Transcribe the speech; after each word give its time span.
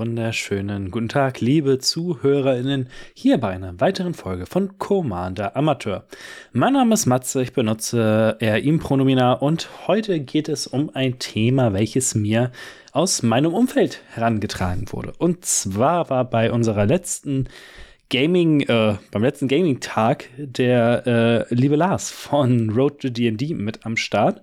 Wunderschönen 0.00 0.90
guten 0.90 1.10
Tag, 1.10 1.42
liebe 1.42 1.78
ZuhörerInnen, 1.78 2.88
hier 3.12 3.36
bei 3.36 3.50
einer 3.50 3.78
weiteren 3.82 4.14
Folge 4.14 4.46
von 4.46 4.78
Commander 4.78 5.54
Amateur. 5.58 6.06
Mein 6.54 6.72
Name 6.72 6.94
ist 6.94 7.04
Matze, 7.04 7.42
ich 7.42 7.52
benutze 7.52 8.34
er 8.40 8.60
ihm 8.60 8.78
Pronomina 8.78 9.34
und 9.34 9.68
heute 9.86 10.20
geht 10.20 10.48
es 10.48 10.66
um 10.66 10.88
ein 10.94 11.18
Thema, 11.18 11.74
welches 11.74 12.14
mir 12.14 12.50
aus 12.92 13.22
meinem 13.22 13.52
Umfeld 13.52 14.00
herangetragen 14.14 14.86
wurde. 14.90 15.12
Und 15.18 15.44
zwar 15.44 16.08
war 16.08 16.24
bei 16.24 16.50
unserer 16.50 16.86
letzten 16.86 17.50
Gaming, 18.08 18.62
äh, 18.62 18.94
beim 19.10 19.22
letzten 19.22 19.48
Gaming-Tag 19.48 20.30
der 20.38 21.46
äh, 21.50 21.54
liebe 21.54 21.76
Lars 21.76 22.08
von 22.08 22.70
Road 22.70 23.02
to 23.02 23.10
D&D 23.10 23.52
mit 23.52 23.84
am 23.84 23.98
Start 23.98 24.40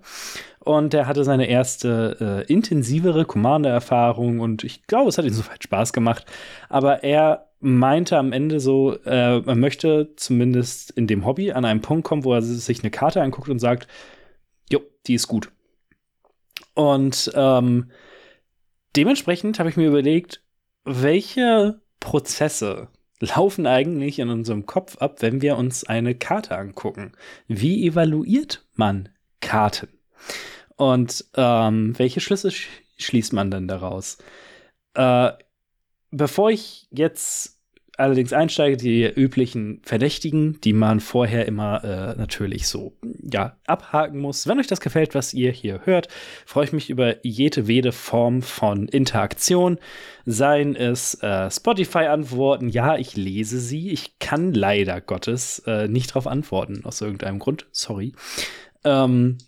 und 0.68 0.94
er 0.94 1.08
hatte 1.08 1.24
seine 1.24 1.48
erste 1.48 2.46
äh, 2.48 2.52
intensivere 2.52 3.26
Commander-Erfahrung 3.26 4.40
und 4.40 4.64
ich 4.64 4.86
glaube, 4.88 5.10
es 5.10 5.18
hat 5.18 5.26
ihm 5.26 5.34
soweit 5.34 5.64
Spaß 5.64 5.94
gemacht. 5.94 6.26
Aber 6.70 7.04
er 7.04 7.48
meinte 7.60 8.18
am 8.18 8.32
Ende 8.32 8.60
so, 8.60 8.94
äh, 9.06 9.40
er 9.40 9.56
möchte 9.56 10.14
zumindest 10.16 10.92
in 10.92 11.08
dem 11.08 11.26
Hobby 11.26 11.52
an 11.52 11.66
einen 11.66 11.82
Punkt 11.82 12.06
kommen, 12.06 12.24
wo 12.24 12.34
er 12.34 12.42
sich 12.42 12.82
eine 12.82 12.92
Karte 12.92 13.22
anguckt 13.22 13.50
und 13.50 13.60
sagt, 13.60 13.88
jo, 14.70 14.82
die 15.08 15.16
ist 15.16 15.28
gut. 15.28 15.52
Und 16.74 17.32
ähm, 17.34 17.90
dementsprechend 18.96 19.60
habe 19.60 19.70
ich 19.70 19.78
mir 19.78 19.88
überlegt, 19.88 20.44
welche 20.84 21.82
Prozesse 22.00 22.90
laufen 23.20 23.66
eigentlich 23.66 24.20
in 24.20 24.30
unserem 24.30 24.66
Kopf 24.66 24.98
ab, 24.98 25.22
wenn 25.22 25.42
wir 25.42 25.58
uns 25.58 25.84
eine 25.84 26.14
Karte 26.14 26.58
angucken? 26.58 27.14
Wie 27.48 27.88
evaluiert 27.88 28.66
man 28.76 29.10
Karten? 29.42 29.88
Und 30.78 31.26
ähm, 31.36 31.98
welche 31.98 32.22
Schlüsse 32.22 32.52
sch 32.52 32.70
schließt 32.98 33.34
man 33.34 33.52
denn 33.52 33.68
daraus? 33.68 34.18
Äh, 34.94 35.32
bevor 36.12 36.50
ich 36.50 36.88
jetzt 36.90 37.58
allerdings 37.98 38.32
einsteige, 38.32 38.78
die 38.78 39.04
üblichen 39.06 39.82
Verdächtigen, 39.84 40.62
die 40.62 40.74
man 40.74 41.00
vorher 41.00 41.48
immer 41.48 41.84
äh, 41.84 42.16
natürlich 42.16 42.68
so 42.68 42.96
ja 43.22 43.58
abhaken 43.66 44.20
muss. 44.20 44.48
Wenn 44.48 44.60
euch 44.60 44.68
das 44.68 44.82
gefällt, 44.82 45.16
was 45.16 45.34
ihr 45.34 45.52
hier 45.52 45.82
hört, 45.86 46.08
freue 46.46 46.66
ich 46.66 46.74
mich 46.74 46.90
über 46.90 47.26
jedwede 47.26 47.92
Form 47.92 48.44
von 48.44 48.88
Interaktion. 48.88 49.80
Seien 50.26 50.76
es 50.76 51.16
äh, 51.24 51.50
Spotify-Antworten, 51.50 52.70
ja, 52.70 52.98
ich 52.98 53.16
lese 53.16 53.60
sie. 53.60 53.90
Ich 53.90 54.20
kann 54.20 54.54
leider 54.54 55.02
Gottes 55.02 55.60
äh, 55.66 55.88
nicht 55.88 56.12
darauf 56.12 56.28
antworten, 56.28 56.86
aus 56.86 57.02
irgendeinem 57.02 57.40
Grund. 57.40 57.66
Sorry. 57.72 58.14
Ähm, 58.84 59.40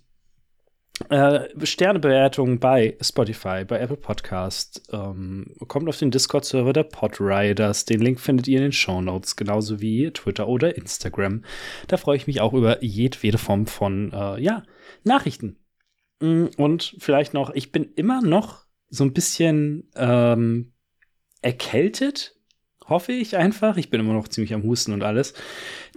äh, 1.07 1.47
Sternebewertung 1.65 2.59
bei 2.59 2.97
Spotify, 3.01 3.63
bei 3.65 3.79
Apple 3.79 3.97
Podcast. 3.97 4.81
Ähm, 4.91 5.55
kommt 5.67 5.87
auf 5.87 5.97
den 5.97 6.11
Discord-Server 6.11 6.73
der 6.73 6.83
Podriders. 6.83 7.85
Den 7.85 8.01
Link 8.01 8.19
findet 8.19 8.47
ihr 8.47 8.57
in 8.57 8.63
den 8.63 8.71
Show 8.71 9.01
Notes, 9.01 9.35
genauso 9.35 9.79
wie 9.79 10.11
Twitter 10.11 10.47
oder 10.47 10.75
Instagram. 10.75 11.43
Da 11.87 11.97
freue 11.97 12.17
ich 12.17 12.27
mich 12.27 12.41
auch 12.41 12.53
über 12.53 12.83
jedwede 12.83 13.37
Form 13.37 13.65
von 13.65 14.11
äh, 14.11 14.41
ja, 14.41 14.63
Nachrichten. 15.03 15.57
Mm, 16.19 16.45
und 16.57 16.95
vielleicht 16.99 17.33
noch, 17.33 17.51
ich 17.51 17.71
bin 17.71 17.93
immer 17.95 18.21
noch 18.21 18.65
so 18.89 19.03
ein 19.03 19.13
bisschen 19.13 19.89
ähm, 19.95 20.73
erkältet 21.41 22.38
hoffe 22.89 23.11
ich 23.11 23.37
einfach. 23.37 23.77
Ich 23.77 23.89
bin 23.89 23.99
immer 23.99 24.13
noch 24.13 24.27
ziemlich 24.27 24.53
am 24.53 24.63
Husten 24.63 24.93
und 24.93 25.03
alles. 25.03 25.33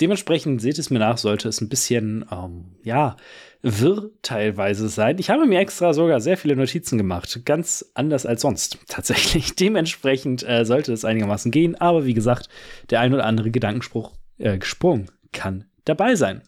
Dementsprechend 0.00 0.60
seht 0.60 0.78
es 0.78 0.90
mir 0.90 0.98
nach, 0.98 1.18
sollte 1.18 1.48
es 1.48 1.60
ein 1.60 1.68
bisschen, 1.68 2.24
ähm, 2.30 2.76
ja, 2.82 3.16
wirr 3.62 4.10
teilweise 4.22 4.88
sein. 4.88 5.18
Ich 5.18 5.30
habe 5.30 5.46
mir 5.46 5.60
extra 5.60 5.94
sogar 5.94 6.20
sehr 6.20 6.36
viele 6.36 6.56
Notizen 6.56 6.98
gemacht. 6.98 7.42
Ganz 7.44 7.90
anders 7.94 8.26
als 8.26 8.42
sonst, 8.42 8.78
tatsächlich. 8.88 9.54
Dementsprechend 9.54 10.46
äh, 10.48 10.64
sollte 10.64 10.92
es 10.92 11.04
einigermaßen 11.04 11.50
gehen. 11.50 11.74
Aber 11.80 12.04
wie 12.04 12.14
gesagt, 12.14 12.48
der 12.90 13.00
ein 13.00 13.14
oder 13.14 13.24
andere 13.24 13.50
Gedankenspruch, 13.50 14.12
äh, 14.38 14.58
Sprung 14.62 15.06
kann 15.32 15.64
dabei 15.84 16.16
sein. 16.16 16.42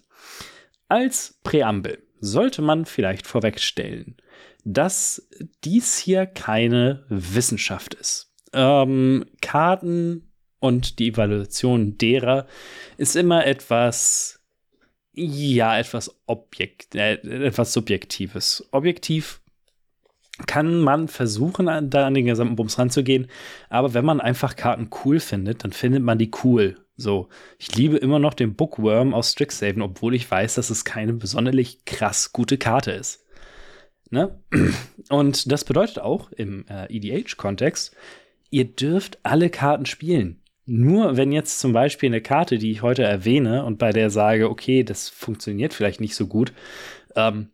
Als 0.88 1.38
Präambel 1.42 2.02
sollte 2.20 2.62
man 2.62 2.84
vielleicht 2.84 3.26
vorwegstellen, 3.26 4.16
dass 4.64 5.28
dies 5.62 5.98
hier 5.98 6.26
keine 6.26 7.04
Wissenschaft 7.08 7.94
ist. 7.94 8.32
Ähm, 8.52 9.26
Karten 9.40 10.30
und 10.64 10.98
die 10.98 11.08
Evaluation 11.08 11.98
derer 11.98 12.46
ist 12.96 13.16
immer 13.16 13.46
etwas, 13.46 14.40
ja, 15.12 15.78
etwas 15.78 16.18
Objekt, 16.24 16.94
äh, 16.94 17.16
etwas 17.16 17.74
Subjektives. 17.74 18.66
Objektiv 18.70 19.42
kann 20.46 20.78
man 20.80 21.08
versuchen, 21.08 21.66
da 21.90 22.06
an 22.06 22.14
den 22.14 22.24
gesamten 22.24 22.56
Bums 22.56 22.78
ranzugehen, 22.78 23.26
aber 23.68 23.92
wenn 23.92 24.06
man 24.06 24.22
einfach 24.22 24.56
Karten 24.56 24.88
cool 25.04 25.20
findet, 25.20 25.64
dann 25.64 25.72
findet 25.72 26.02
man 26.02 26.16
die 26.16 26.30
cool. 26.42 26.78
So, 26.96 27.28
ich 27.58 27.76
liebe 27.76 27.98
immer 27.98 28.18
noch 28.18 28.32
den 28.32 28.54
Bookworm 28.54 29.12
aus 29.12 29.32
Strixhaven, 29.32 29.82
obwohl 29.82 30.14
ich 30.14 30.30
weiß, 30.30 30.54
dass 30.54 30.70
es 30.70 30.86
keine 30.86 31.12
besonders 31.12 31.76
krass 31.84 32.32
gute 32.32 32.56
Karte 32.56 32.92
ist. 32.92 33.22
Ne? 34.08 34.40
Und 35.10 35.52
das 35.52 35.64
bedeutet 35.64 35.98
auch 35.98 36.32
im 36.32 36.64
äh, 36.68 36.86
EDH-Kontext, 36.86 37.94
ihr 38.48 38.64
dürft 38.64 39.18
alle 39.24 39.50
Karten 39.50 39.84
spielen. 39.84 40.40
Nur 40.66 41.16
wenn 41.16 41.32
jetzt 41.32 41.60
zum 41.60 41.72
Beispiel 41.72 42.08
eine 42.08 42.22
Karte, 42.22 42.58
die 42.58 42.70
ich 42.70 42.82
heute 42.82 43.02
erwähne 43.02 43.64
und 43.64 43.78
bei 43.78 43.90
der 43.90 44.10
sage, 44.10 44.48
okay, 44.48 44.82
das 44.82 45.08
funktioniert 45.10 45.74
vielleicht 45.74 46.00
nicht 46.00 46.14
so 46.14 46.26
gut, 46.26 46.52
ähm, 47.16 47.50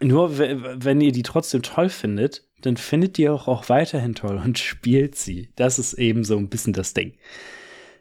nur 0.00 0.38
wenn 0.38 1.00
ihr 1.00 1.12
die 1.12 1.22
trotzdem 1.22 1.62
toll 1.62 1.88
findet, 1.88 2.44
dann 2.60 2.76
findet 2.76 3.18
ihr 3.18 3.32
auch, 3.32 3.46
auch 3.46 3.68
weiterhin 3.68 4.14
toll 4.14 4.40
und 4.42 4.58
spielt 4.60 5.14
sie. 5.16 5.50
Das 5.56 5.78
ist 5.78 5.94
eben 5.94 6.24
so 6.24 6.36
ein 6.36 6.48
bisschen 6.48 6.72
das 6.72 6.94
Ding. 6.94 7.14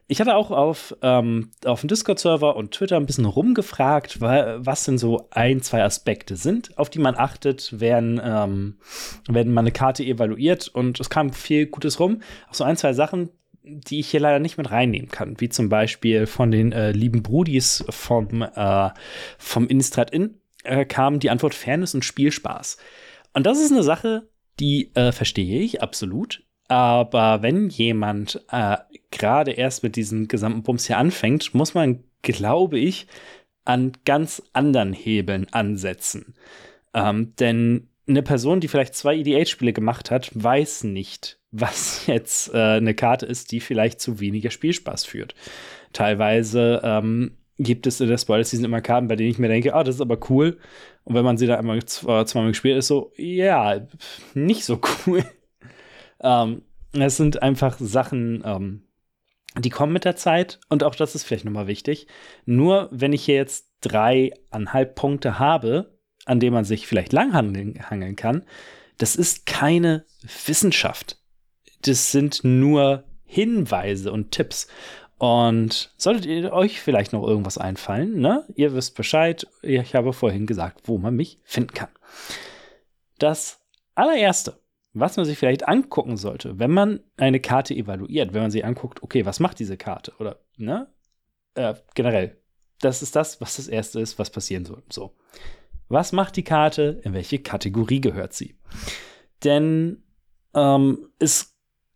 Ich 0.08 0.20
hatte 0.20 0.36
auch 0.36 0.52
auf, 0.52 0.96
ähm, 1.02 1.52
auf 1.66 1.80
dem 1.80 1.88
Discord-Server 1.88 2.58
und 2.58 2.72
Twitter 2.72 2.98
ein 2.98 3.06
bisschen 3.06 3.26
rumgefragt, 3.26 4.20
was 4.20 4.84
denn 4.84 4.98
so 4.98 5.28
ein, 5.32 5.62
zwei 5.62 5.82
Aspekte 5.82 6.36
sind, 6.36 6.78
auf 6.78 6.90
die 6.90 7.00
man 7.00 7.16
achtet, 7.16 7.74
wenn, 7.80 8.20
ähm, 8.24 8.80
wenn 9.28 9.54
man 9.54 9.64
eine 9.64 9.72
Karte 9.72 10.04
evaluiert. 10.04 10.68
Und 10.68 11.00
es 11.00 11.10
kam 11.10 11.32
viel 11.32 11.68
Gutes 11.68 12.02
rum. 12.02 12.22
Auch 12.50 12.54
so 12.54 12.66
ein, 12.66 12.76
zwei 12.76 12.92
Sachen, 12.94 13.30
die 13.64 14.00
ich 14.00 14.10
hier 14.10 14.20
leider 14.20 14.40
nicht 14.40 14.58
mit 14.58 14.72
reinnehmen 14.72 15.10
kann, 15.10 15.40
wie 15.40 15.50
zum 15.50 15.70
Beispiel 15.70 16.26
von 16.26 16.52
den 16.52 16.72
äh, 16.72 16.92
lieben 16.92 17.24
Brudis 17.24 17.84
vom, 17.90 18.42
äh, 18.42 18.90
vom 19.38 19.68
Innistrad 19.68 20.12
Inn 20.12 20.36
äh, 20.64 20.86
kam 20.86 21.20
die 21.20 21.30
Antwort 21.30 21.54
Fairness 21.54 21.96
und 21.96 22.06
Spielspaß. 22.06 22.78
Und 23.34 23.46
das 23.46 23.60
ist 23.60 23.72
eine 23.72 23.84
Sache, 23.84 24.28
die 24.60 24.92
äh, 24.96 25.12
verstehe 25.12 25.62
ich 25.62 25.82
absolut. 25.82 26.44
Aber 26.68 27.42
wenn 27.42 27.70
jemand 27.70 28.44
äh, 28.52 28.78
gerade 29.12 29.52
erst 29.52 29.84
mit 29.84 29.96
diesem 29.96 30.28
gesamten 30.28 30.64
Bums 30.64 30.88
hier 30.88 30.98
anfängt, 30.98 31.54
muss 31.54 31.74
man, 31.74 32.04
glaube 32.22 32.80
ich, 32.80 33.08
an 33.66 33.94
ganz 34.06 34.42
anderen 34.54 34.94
Hebeln 34.94 35.48
ansetzen. 35.52 36.36
Ähm, 36.94 37.34
denn 37.40 37.90
eine 38.08 38.24
Person, 38.24 38.60
die 38.60 38.68
vielleicht 38.68 38.96
zwei 38.96 39.16
EDH-Spiele 39.18 39.74
gemacht 39.74 40.12
hat, 40.12 40.32
weiß 40.34 40.84
nicht, 40.86 41.40
was 41.52 42.06
jetzt 42.08 42.54
äh, 42.54 42.58
eine 42.58 42.94
Karte 42.94 43.26
ist, 43.26 43.52
die 43.52 43.60
vielleicht 43.60 44.02
zu 44.02 44.20
weniger 44.20 44.52
Spielspaß 44.52 45.06
führt. 45.06 45.36
Teilweise 45.94 46.82
ähm, 46.84 47.38
gibt 47.58 47.88
es 47.88 48.02
in 48.02 48.10
der 48.10 48.18
Spoiler-Season 48.18 48.66
immer 48.66 48.82
Karten, 48.82 49.08
bei 49.08 49.16
denen 49.16 49.30
ich 49.30 49.40
mir 49.40 49.48
denke, 49.48 49.74
ah, 49.74 49.84
das 49.84 49.96
ist 49.96 50.02
aber 50.02 50.18
cool. 50.30 50.58
Und 51.04 51.16
wenn 51.16 51.26
man 51.26 51.38
sie 51.38 51.48
da 51.48 51.58
einmal 51.58 51.78
äh, 51.78 51.82
zweimal 52.26 52.50
gespielt 52.50 52.78
ist, 52.78 52.88
so, 52.88 53.12
ja, 53.18 53.88
nicht 54.34 54.66
so 54.66 54.80
cool. 55.08 55.24
ähm, 56.22 56.64
es 56.94 57.18
sind 57.18 57.42
einfach 57.42 57.78
Sachen, 57.80 58.44
ähm, 58.46 58.84
die 59.58 59.70
kommen 59.70 59.94
mit 59.94 60.06
der 60.06 60.16
Zeit 60.16 60.60
und 60.70 60.84
auch 60.84 60.96
das 60.96 61.16
ist 61.16 61.24
vielleicht 61.24 61.46
nochmal 61.46 61.68
wichtig. 61.68 62.08
Nur 62.46 62.90
wenn 62.92 63.14
ich 63.14 63.26
hier 63.26 63.36
jetzt 63.36 63.72
dreieinhalb 63.82 64.96
Punkte 64.96 65.38
habe, 65.38 65.93
an 66.26 66.40
denen 66.40 66.54
man 66.54 66.66
sich 66.66 66.88
vielleicht 66.88 67.14
langhangeln 67.14 68.16
kann, 68.16 68.44
das 68.98 69.16
ist 69.16 69.46
keine 69.46 70.06
Wissenschaft 70.46 71.18
das 71.88 72.12
sind 72.12 72.44
nur 72.44 73.04
Hinweise 73.26 74.12
und 74.12 74.32
Tipps. 74.32 74.68
Und 75.18 75.94
solltet 75.98 76.26
ihr 76.26 76.52
euch 76.52 76.82
vielleicht 76.82 77.14
noch 77.14 77.26
irgendwas 77.26 77.58
einfallen, 77.58 78.20
ne? 78.20 78.46
Ihr 78.56 78.74
wisst 78.74 78.96
Bescheid. 78.96 79.48
Ich 79.62 79.96
habe 79.96 80.12
vorhin 80.12 80.46
gesagt, 80.48 80.82
wo 80.86 80.98
man 80.98 81.16
mich 81.16 81.40
finden 81.44 81.74
kann. 81.74 81.90
Das 83.20 83.62
allererste, 83.96 84.60
was 84.92 85.16
man 85.16 85.26
sich 85.26 85.38
vielleicht 85.38 85.68
angucken 85.68 86.18
sollte, 86.18 86.60
wenn 86.60 86.72
man 86.72 87.00
eine 87.16 87.40
Karte 87.40 87.74
evaluiert, 87.74 88.34
wenn 88.34 88.42
man 88.42 88.52
sie 88.52 88.64
anguckt, 88.64 89.02
okay, 89.02 89.26
was 89.26 89.40
macht 89.40 89.60
diese 89.60 89.78
Karte? 89.78 90.14
Oder, 90.20 90.40
ne? 90.58 90.88
Äh, 91.56 91.76
generell. 91.94 92.38
Das 92.82 93.02
ist 93.02 93.16
das, 93.16 93.40
was 93.40 93.56
das 93.56 93.70
Erste 93.70 94.02
ist, 94.02 94.20
was 94.20 94.30
passieren 94.30 94.66
soll. 94.66 94.84
So. 94.92 95.16
Was 95.88 96.12
macht 96.12 96.36
die 96.36 96.44
Karte? 96.44 97.02
In 97.04 97.14
welche 97.14 97.40
Kategorie 97.40 98.02
gehört 98.02 98.34
sie? 98.34 98.56
Denn 99.44 100.04
ähm, 100.54 101.10
es 101.20 101.56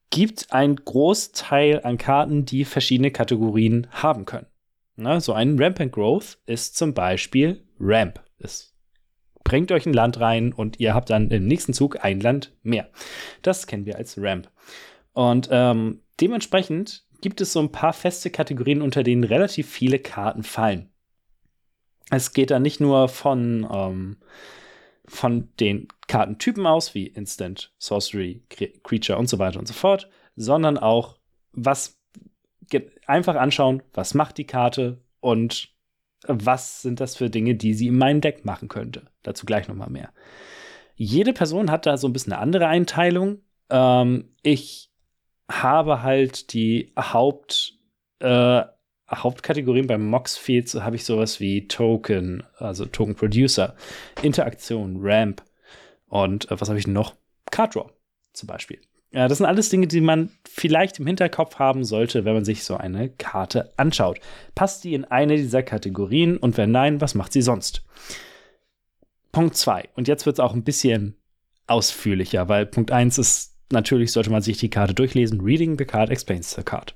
gibt 0.10 0.52
einen 0.52 0.78
Großteil 0.78 1.84
an 1.84 1.98
Karten, 1.98 2.46
die 2.46 2.66
verschiedene 2.66 3.12
Kategorien 3.12 3.88
haben 3.92 4.26
können. 4.26 4.48
Na, 4.96 5.20
so 5.20 5.34
ein 5.34 5.60
Ramp 5.60 5.80
and 5.80 5.92
Growth 5.92 6.40
ist 6.46 6.76
zum 6.76 6.94
Beispiel 6.94 7.64
Ramp. 7.80 8.24
Es 8.40 8.76
bringt 9.44 9.72
euch 9.72 9.86
ein 9.86 9.94
Land 9.94 10.20
rein 10.20 10.54
und 10.54 10.80
ihr 10.80 10.94
habt 10.94 11.10
dann 11.10 11.30
im 11.32 11.46
nächsten 11.46 11.74
Zug 11.74 12.04
ein 12.04 12.20
Land 12.20 12.54
mehr. 12.64 12.90
Das 13.42 13.68
kennen 13.68 13.86
wir 13.86 13.96
als 13.96 14.18
Ramp. 14.18 14.50
Und 15.14 15.50
ähm, 15.52 16.02
dementsprechend 16.20 17.06
gibt 17.22 17.42
es 17.42 17.54
so 17.54 17.60
ein 17.60 17.72
paar 17.72 17.94
feste 17.94 18.30
Kategorien, 18.30 18.82
unter 18.82 19.04
denen 19.04 19.24
relativ 19.24 19.70
viele 19.70 20.00
Karten 20.00 20.44
fallen. 20.44 20.90
Es 22.10 22.34
geht 22.34 22.52
da 22.52 22.60
nicht 22.60 22.80
nur 22.80 23.10
von, 23.10 23.68
ähm, 23.72 24.18
von 25.06 25.50
den 25.60 25.88
Kartentypen 26.08 26.66
aus, 26.66 26.94
wie 26.94 27.08
Instant, 27.08 27.74
Sorcery, 27.78 28.44
Creature 28.84 29.18
und 29.18 29.28
so 29.28 29.40
weiter 29.40 29.60
und 29.60 29.68
so 29.68 29.74
fort, 29.74 30.10
sondern 30.36 30.78
auch, 30.78 31.18
was 31.52 32.00
einfach 33.06 33.36
anschauen, 33.36 33.82
was 33.94 34.14
macht 34.14 34.38
die 34.38 34.46
Karte 34.46 35.02
und 35.20 35.74
was 36.28 36.82
sind 36.82 37.00
das 37.00 37.16
für 37.16 37.30
Dinge, 37.30 37.56
die 37.56 37.74
sie 37.74 37.88
in 37.88 37.98
meinem 37.98 38.22
Deck 38.22 38.46
machen 38.46 38.68
könnte. 38.68 39.08
Dazu 39.24 39.46
gleich 39.46 39.68
nochmal 39.68 39.90
mehr. 39.90 40.12
Jede 40.96 41.34
Person 41.34 41.72
hat 41.72 41.86
da 41.86 41.98
so 41.98 42.08
ein 42.08 42.14
bisschen 42.14 42.34
eine 42.34 42.42
andere 42.42 42.68
Einteilung. 42.68 43.42
Ähm, 43.70 44.34
ich 44.42 44.92
habe 45.50 46.02
halt 46.02 46.54
die 46.54 46.92
Haupt, 46.98 47.78
äh, 48.20 48.64
Hauptkategorien 49.10 49.88
beim 49.88 50.06
Moxfield, 50.06 50.68
so 50.70 50.84
habe 50.84 50.96
ich 50.96 51.06
sowas 51.06 51.40
wie 51.40 51.68
Token, 51.68 52.44
also 52.58 52.86
Token 52.86 53.16
Producer, 53.16 53.76
Interaktion, 54.22 54.98
Ramp 55.00 55.44
und 56.08 56.52
äh, 56.52 56.60
was 56.60 56.70
habe 56.70 56.80
ich 56.80 56.88
noch? 56.88 57.16
Card 57.52 57.76
Draw 57.76 57.90
zum 58.34 58.48
Beispiel. 58.48 58.80
Ja, 59.12 59.28
das 59.28 59.38
sind 59.38 59.48
alles 59.48 59.70
Dinge, 59.70 59.88
die 59.88 60.02
man 60.02 60.32
vielleicht 60.48 61.00
im 61.00 61.08
Hinterkopf 61.08 61.60
haben 61.60 61.86
sollte, 61.86 62.26
wenn 62.26 62.34
man 62.34 62.44
sich 62.44 62.66
so 62.66 62.76
eine 62.76 63.10
Karte 63.10 63.72
anschaut. 63.78 64.20
Passt 64.54 64.84
die 64.84 64.94
in 64.94 65.06
eine 65.06 65.38
dieser 65.38 65.64
Kategorien 65.64 66.38
und 66.38 66.58
wenn 66.58 66.72
nein, 66.72 67.00
was 67.00 67.16
macht 67.16 67.32
sie 67.32 67.42
sonst? 67.42 67.86
Punkt 69.32 69.56
2. 69.56 69.90
Und 69.96 70.08
jetzt 70.08 70.26
wird 70.26 70.36
es 70.36 70.40
auch 70.40 70.54
ein 70.54 70.64
bisschen 70.64 71.16
ausführlicher, 71.68 72.50
weil 72.50 72.66
Punkt 72.66 72.92
1 72.92 73.18
ist, 73.18 73.56
natürlich 73.72 74.12
sollte 74.12 74.30
man 74.30 74.42
sich 74.42 74.58
die 74.58 74.70
Karte 74.70 74.94
durchlesen. 74.94 75.42
Reading 75.42 75.78
the 75.78 75.86
card 75.86 76.10
explains 76.10 76.54
the 76.54 76.64
card. 76.64 76.94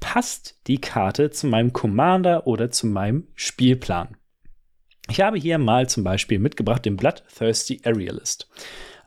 Passt 0.00 0.58
die 0.66 0.80
Karte 0.80 1.30
zu 1.30 1.46
meinem 1.46 1.72
Commander 1.72 2.46
oder 2.46 2.70
zu 2.70 2.86
meinem 2.86 3.28
Spielplan? 3.34 4.16
Ich 5.08 5.20
habe 5.20 5.38
hier 5.38 5.58
mal 5.58 5.88
zum 5.88 6.04
Beispiel 6.04 6.38
mitgebracht 6.38 6.84
den 6.84 6.96
Bloodthirsty 6.96 7.80
Aerialist. 7.84 8.48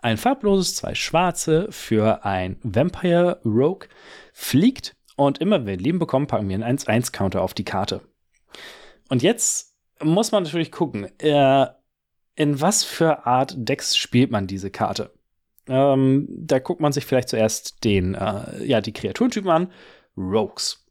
Ein 0.01 0.17
farbloses, 0.17 0.75
zwei 0.75 0.95
schwarze 0.95 1.67
für 1.71 2.25
ein 2.25 2.57
Vampire 2.61 3.39
Rogue 3.45 3.87
fliegt 4.33 4.95
und 5.15 5.39
immer 5.39 5.59
wenn 5.59 5.65
wir 5.65 5.77
Leben 5.77 5.99
bekommen, 5.99 6.27
packen 6.27 6.49
wir 6.49 6.55
einen 6.55 6.77
1-1-Counter 6.77 7.41
auf 7.41 7.53
die 7.53 7.63
Karte. 7.63 8.01
Und 9.09 9.23
jetzt 9.23 9.75
muss 10.01 10.31
man 10.31 10.43
natürlich 10.43 10.71
gucken, 10.71 11.07
äh, 11.19 11.67
in 12.35 12.59
was 12.59 12.83
für 12.83 13.25
Art 13.25 13.53
Decks 13.57 13.95
spielt 13.95 14.31
man 14.31 14.47
diese 14.47 14.71
Karte. 14.71 15.13
Ähm, 15.67 16.27
da 16.29 16.59
guckt 16.59 16.81
man 16.81 16.91
sich 16.91 17.05
vielleicht 17.05 17.29
zuerst 17.29 17.83
den, 17.83 18.15
äh, 18.15 18.63
ja, 18.65 18.81
die 18.81 18.91
Kreaturentypen 18.91 19.49
an. 19.49 19.71
Rogues. 20.17 20.82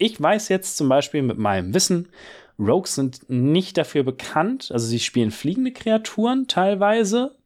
Ich 0.00 0.20
weiß 0.20 0.48
jetzt 0.48 0.76
zum 0.76 0.88
Beispiel 0.88 1.22
mit 1.22 1.38
meinem 1.38 1.74
Wissen, 1.74 2.08
Rogues 2.58 2.94
sind 2.94 3.28
nicht 3.28 3.78
dafür 3.78 4.02
bekannt, 4.02 4.70
also 4.72 4.86
sie 4.86 4.98
spielen 4.98 5.30
fliegende 5.30 5.72
Kreaturen 5.72 6.46
teilweise, 6.48 7.36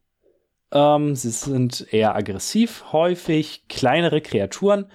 ähm, 0.71 1.15
sie 1.15 1.29
sind 1.29 1.93
eher 1.93 2.15
aggressiv, 2.15 2.85
häufig 2.91 3.67
kleinere 3.67 4.21
Kreaturen. 4.21 4.91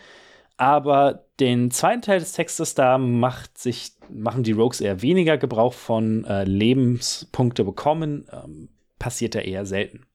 Aber 0.57 1.27
den 1.39 1.71
zweiten 1.71 2.03
Teil 2.03 2.19
des 2.21 2.33
Textes, 2.33 2.75
da 2.75 2.99
macht 2.99 3.57
sich, 3.57 3.93
machen 4.11 4.43
die 4.43 4.53
Rogues 4.53 4.81
eher 4.81 5.01
weniger 5.01 5.39
Gebrauch 5.39 5.73
von 5.73 6.25
äh, 6.25 6.45
Lebenspunkte 6.45 7.65
bekommen. 7.65 8.27
Ähm, 8.31 8.69
passiert 8.99 9.35
da 9.35 9.41
eher 9.41 9.65
selten. 9.65 10.07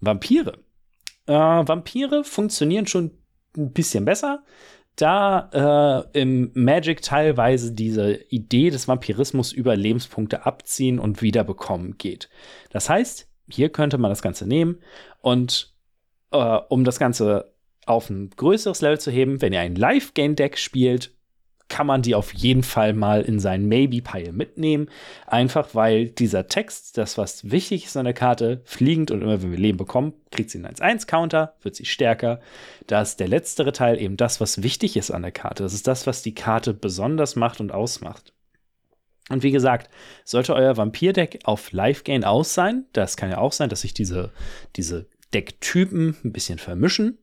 Vampire. 0.00 0.58
Äh, 1.26 1.32
Vampire 1.32 2.24
funktionieren 2.24 2.86
schon 2.86 3.12
ein 3.56 3.72
bisschen 3.72 4.04
besser, 4.04 4.44
da 4.96 6.06
äh, 6.12 6.20
im 6.20 6.50
Magic 6.54 7.02
teilweise 7.02 7.72
diese 7.72 8.14
Idee 8.30 8.70
des 8.70 8.88
Vampirismus 8.88 9.52
über 9.52 9.76
Lebenspunkte 9.76 10.46
abziehen 10.46 10.98
und 10.98 11.22
wiederbekommen 11.22 11.98
geht. 11.98 12.28
Das 12.70 12.88
heißt, 12.88 13.28
hier 13.48 13.68
könnte 13.68 13.98
man 13.98 14.10
das 14.10 14.22
Ganze 14.22 14.46
nehmen 14.46 14.80
und 15.20 15.74
äh, 16.32 16.58
um 16.68 16.84
das 16.84 16.98
Ganze 16.98 17.52
auf 17.84 18.10
ein 18.10 18.30
größeres 18.30 18.80
Level 18.80 18.98
zu 18.98 19.10
heben, 19.10 19.40
wenn 19.40 19.52
ihr 19.52 19.60
ein 19.60 19.76
Live-Game-Deck 19.76 20.58
spielt, 20.58 21.12
kann 21.68 21.86
man 21.86 22.02
die 22.02 22.14
auf 22.14 22.32
jeden 22.32 22.62
Fall 22.62 22.92
mal 22.92 23.22
in 23.22 23.40
seinen 23.40 23.66
Maybe-Pile 23.66 24.32
mitnehmen. 24.32 24.88
Einfach 25.26 25.74
weil 25.74 26.08
dieser 26.10 26.46
Text, 26.46 26.96
das 26.96 27.18
was 27.18 27.50
wichtig 27.50 27.86
ist 27.86 27.96
an 27.96 28.04
der 28.04 28.14
Karte, 28.14 28.60
fliegend 28.64 29.10
und 29.10 29.22
immer 29.22 29.42
wenn 29.42 29.50
wir 29.50 29.58
Leben 29.58 29.78
bekommen, 29.78 30.14
kriegt 30.30 30.50
sie 30.50 30.58
einen 30.58 30.74
1-1-Counter, 30.74 31.54
wird 31.62 31.74
sie 31.74 31.84
stärker. 31.84 32.40
Da 32.86 33.02
ist 33.02 33.18
der 33.18 33.28
letztere 33.28 33.72
Teil 33.72 34.00
eben 34.00 34.16
das, 34.16 34.40
was 34.40 34.62
wichtig 34.62 34.96
ist 34.96 35.10
an 35.10 35.22
der 35.22 35.32
Karte. 35.32 35.62
Das 35.62 35.74
ist 35.74 35.86
das, 35.86 36.06
was 36.06 36.22
die 36.22 36.34
Karte 36.34 36.72
besonders 36.72 37.36
macht 37.36 37.60
und 37.60 37.72
ausmacht. 37.72 38.32
Und 39.28 39.42
wie 39.42 39.50
gesagt, 39.50 39.90
sollte 40.24 40.54
euer 40.54 40.76
Vampir-Deck 40.76 41.40
auf 41.44 41.72
Live-Gain 41.72 42.22
aus 42.22 42.54
sein, 42.54 42.84
das 42.92 43.16
kann 43.16 43.30
ja 43.30 43.38
auch 43.38 43.52
sein, 43.52 43.68
dass 43.68 43.80
sich 43.80 43.92
diese, 43.92 44.30
diese 44.76 45.08
Decktypen 45.34 46.16
ein 46.24 46.32
bisschen 46.32 46.58
vermischen, 46.58 47.18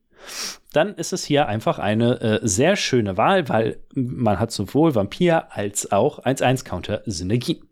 dann 0.72 0.96
ist 0.96 1.14
es 1.14 1.24
hier 1.24 1.48
einfach 1.48 1.80
eine 1.80 2.22
äh, 2.22 2.40
sehr 2.42 2.76
schöne 2.76 3.18
Wahl, 3.18 3.48
weil 3.50 3.80
man 3.94 4.40
hat 4.40 4.52
sowohl 4.52 4.96
Vampir 4.96 5.56
als 5.56 5.92
auch 5.92 6.20
1-1-Counter 6.20 7.04
Synergien. 7.06 7.68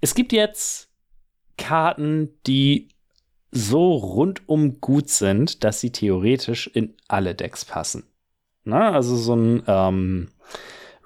Es 0.00 0.14
gibt 0.14 0.32
jetzt 0.32 0.90
Karten, 1.56 2.30
die 2.46 2.88
so 3.52 3.94
rundum 3.94 4.80
gut 4.80 5.08
sind, 5.08 5.64
dass 5.64 5.80
sie 5.80 5.90
theoretisch 5.90 6.68
in 6.68 6.94
alle 7.08 7.34
Decks 7.34 7.64
passen. 7.64 8.04
Na, 8.64 8.92
also 8.92 9.16
so 9.16 9.34
ein 9.34 9.62
ähm, 9.66 10.28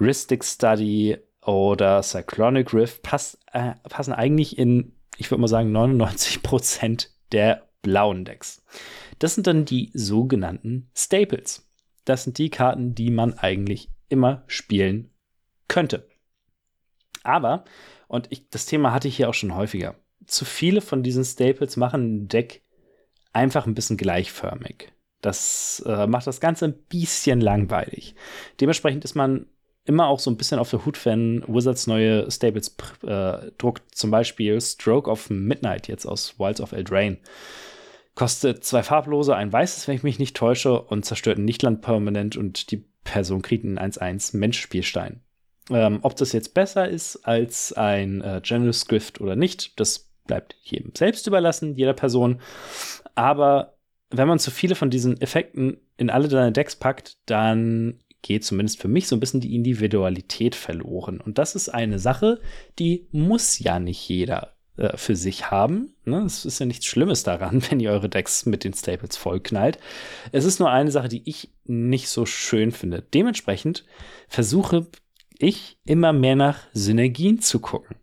Ristic 0.00 0.44
Study 0.44 1.16
oder 1.42 2.02
Cyclonic 2.02 2.72
Rift 2.74 3.02
passt, 3.02 3.38
äh, 3.52 3.72
passen 3.88 4.12
eigentlich 4.12 4.58
in, 4.58 4.92
ich 5.16 5.30
würde 5.30 5.40
mal 5.40 5.48
sagen, 5.48 5.74
99% 5.74 7.08
der 7.32 7.62
blauen 7.82 8.24
Decks. 8.24 8.62
Das 9.24 9.34
sind 9.34 9.46
dann 9.46 9.64
die 9.64 9.90
sogenannten 9.94 10.90
Staples. 10.94 11.66
Das 12.04 12.24
sind 12.24 12.36
die 12.36 12.50
Karten, 12.50 12.94
die 12.94 13.10
man 13.10 13.32
eigentlich 13.32 13.88
immer 14.10 14.44
spielen 14.48 15.14
könnte. 15.66 16.06
Aber, 17.22 17.64
und 18.06 18.26
ich, 18.28 18.50
das 18.50 18.66
Thema 18.66 18.92
hatte 18.92 19.08
ich 19.08 19.16
hier 19.16 19.30
auch 19.30 19.34
schon 19.34 19.54
häufiger, 19.54 19.94
zu 20.26 20.44
viele 20.44 20.82
von 20.82 21.02
diesen 21.02 21.24
Staples 21.24 21.78
machen 21.78 22.24
ein 22.24 22.28
Deck 22.28 22.64
einfach 23.32 23.66
ein 23.66 23.74
bisschen 23.74 23.96
gleichförmig. 23.96 24.92
Das 25.22 25.82
äh, 25.86 26.06
macht 26.06 26.26
das 26.26 26.42
Ganze 26.42 26.66
ein 26.66 26.74
bisschen 26.90 27.40
langweilig. 27.40 28.16
Dementsprechend 28.60 29.06
ist 29.06 29.14
man 29.14 29.46
immer 29.86 30.08
auch 30.08 30.18
so 30.18 30.30
ein 30.30 30.36
bisschen 30.36 30.58
auf 30.58 30.68
der 30.68 30.84
Hut, 30.84 31.02
wenn 31.06 31.42
Wizards 31.48 31.86
neue 31.86 32.30
Stables 32.30 32.76
äh, 33.06 33.52
druckt. 33.56 33.94
Zum 33.94 34.10
Beispiel 34.10 34.60
Stroke 34.60 35.10
of 35.10 35.30
Midnight 35.30 35.88
jetzt 35.88 36.04
aus 36.04 36.38
Wilds 36.38 36.60
of 36.60 36.72
Eldraine. 36.72 37.16
Kostet 38.14 38.64
zwei 38.64 38.82
farblose, 38.82 39.34
ein 39.34 39.52
weißes, 39.52 39.88
wenn 39.88 39.96
ich 39.96 40.02
mich 40.02 40.18
nicht 40.18 40.36
täusche, 40.36 40.80
und 40.80 41.04
zerstört 41.04 41.38
ein 41.38 41.44
Nichtland 41.44 41.82
permanent 41.82 42.36
und 42.36 42.70
die 42.70 42.84
Person 43.02 43.42
kriegt 43.42 43.64
einen 43.64 43.78
1-1 43.78 44.36
Mensch-Spielstein. 44.36 45.20
Ähm, 45.70 46.00
ob 46.02 46.14
das 46.16 46.32
jetzt 46.32 46.54
besser 46.54 46.88
ist 46.88 47.16
als 47.24 47.72
ein 47.72 48.20
äh, 48.20 48.40
General 48.42 48.72
Script 48.72 49.20
oder 49.20 49.34
nicht, 49.34 49.78
das 49.80 50.10
bleibt 50.26 50.56
jedem 50.62 50.92
selbst 50.94 51.26
überlassen, 51.26 51.74
jeder 51.74 51.94
Person. 51.94 52.40
Aber 53.14 53.76
wenn 54.10 54.28
man 54.28 54.38
zu 54.38 54.50
viele 54.50 54.74
von 54.74 54.90
diesen 54.90 55.20
Effekten 55.20 55.78
in 55.96 56.10
alle 56.10 56.28
deine 56.28 56.52
Decks 56.52 56.76
packt, 56.76 57.16
dann 57.26 58.00
geht 58.22 58.44
zumindest 58.44 58.80
für 58.80 58.88
mich 58.88 59.06
so 59.06 59.16
ein 59.16 59.20
bisschen 59.20 59.40
die 59.40 59.54
Individualität 59.54 60.54
verloren. 60.54 61.20
Und 61.20 61.38
das 61.38 61.54
ist 61.54 61.68
eine 61.68 61.98
Sache, 61.98 62.40
die 62.78 63.06
muss 63.12 63.58
ja 63.58 63.78
nicht 63.78 64.08
jeder 64.08 64.53
äh, 64.76 64.96
für 64.96 65.14
sich 65.14 65.50
haben. 65.50 65.94
Ne? 66.04 66.22
Es 66.24 66.44
ist 66.44 66.58
ja 66.58 66.66
nichts 66.66 66.86
Schlimmes 66.86 67.22
daran, 67.22 67.62
wenn 67.70 67.80
ihr 67.80 67.90
eure 67.90 68.08
Decks 68.08 68.44
mit 68.46 68.64
den 68.64 68.74
Staples 68.74 69.16
vollknallt. 69.16 69.78
Es 70.32 70.44
ist 70.44 70.58
nur 70.58 70.70
eine 70.70 70.90
Sache, 70.90 71.08
die 71.08 71.22
ich 71.28 71.50
nicht 71.64 72.08
so 72.08 72.26
schön 72.26 72.72
finde. 72.72 73.02
Dementsprechend 73.02 73.84
versuche 74.28 74.86
ich 75.38 75.78
immer 75.84 76.12
mehr 76.12 76.36
nach 76.36 76.58
Synergien 76.72 77.40
zu 77.40 77.60
gucken. 77.60 77.96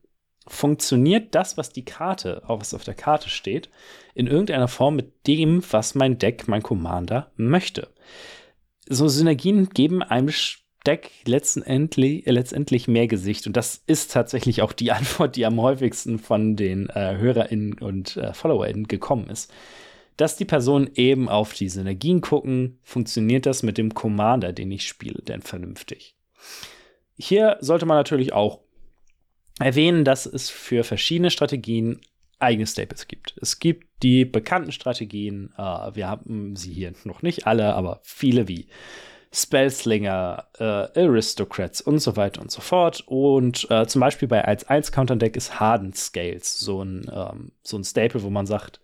funktioniert 0.47 1.33
das, 1.35 1.57
was 1.57 1.71
die 1.71 1.85
Karte, 1.85 2.43
auch 2.47 2.59
was 2.59 2.73
auf 2.73 2.83
der 2.83 2.93
Karte 2.93 3.29
steht, 3.29 3.69
in 4.13 4.27
irgendeiner 4.27 4.67
Form 4.67 4.95
mit 4.95 5.27
dem, 5.27 5.63
was 5.71 5.95
mein 5.95 6.17
Deck, 6.17 6.47
mein 6.47 6.63
Commander 6.63 7.31
möchte. 7.35 7.89
So 8.87 9.07
Synergien 9.07 9.69
geben 9.69 10.03
einem 10.03 10.29
Deck 10.85 11.11
letztendlich, 11.25 12.25
letztendlich 12.25 12.87
mehr 12.87 13.07
Gesicht. 13.07 13.47
Und 13.47 13.55
das 13.55 13.83
ist 13.87 14.11
tatsächlich 14.11 14.61
auch 14.61 14.73
die 14.73 14.91
Antwort, 14.91 15.35
die 15.35 15.45
am 15.45 15.61
häufigsten 15.61 16.19
von 16.19 16.55
den 16.55 16.89
äh, 16.89 17.17
HörerInnen 17.17 17.73
und 17.79 18.17
äh, 18.17 18.33
FollowerInnen 18.33 18.87
gekommen 18.87 19.29
ist. 19.29 19.51
Dass 20.17 20.35
die 20.35 20.45
Personen 20.45 20.89
eben 20.95 21.29
auf 21.29 21.53
die 21.53 21.69
Synergien 21.69 22.21
gucken, 22.21 22.79
funktioniert 22.83 23.45
das 23.45 23.63
mit 23.63 23.77
dem 23.77 23.93
Commander, 23.93 24.53
den 24.53 24.71
ich 24.71 24.87
spiele, 24.87 25.21
denn 25.21 25.41
vernünftig. 25.41 26.15
Hier 27.17 27.57
sollte 27.59 27.85
man 27.85 27.97
natürlich 27.97 28.33
auch 28.33 28.59
erwähnen, 29.59 30.03
dass 30.03 30.25
es 30.25 30.49
für 30.49 30.83
verschiedene 30.83 31.31
Strategien 31.31 32.01
eigene 32.39 32.67
Staples 32.67 33.07
gibt. 33.07 33.35
Es 33.39 33.59
gibt 33.59 33.87
die 34.03 34.25
bekannten 34.25 34.71
Strategien, 34.71 35.53
äh, 35.57 35.61
wir 35.95 36.07
haben 36.07 36.55
sie 36.55 36.73
hier 36.73 36.93
noch 37.03 37.21
nicht 37.21 37.47
alle, 37.47 37.75
aber 37.75 38.01
viele 38.03 38.47
wie 38.47 38.67
Spellslinger, 39.33 40.47
äh, 40.59 40.99
Aristocrats 40.99 41.79
und 41.79 41.99
so 41.99 42.17
weiter 42.17 42.41
und 42.41 42.51
so 42.51 42.61
fort. 42.61 43.03
Und 43.07 43.69
äh, 43.71 43.87
zum 43.87 44.01
Beispiel 44.01 44.27
bei 44.27 44.45
1-1 44.47 44.91
Counter-Deck 44.91 45.37
ist 45.37 45.59
Hardened 45.59 45.95
Scales 45.95 46.59
so 46.59 46.83
ein, 46.83 47.09
ähm, 47.13 47.51
so 47.63 47.77
ein 47.77 47.83
Staple, 47.85 48.23
wo 48.23 48.29
man 48.29 48.45
sagt, 48.45 48.81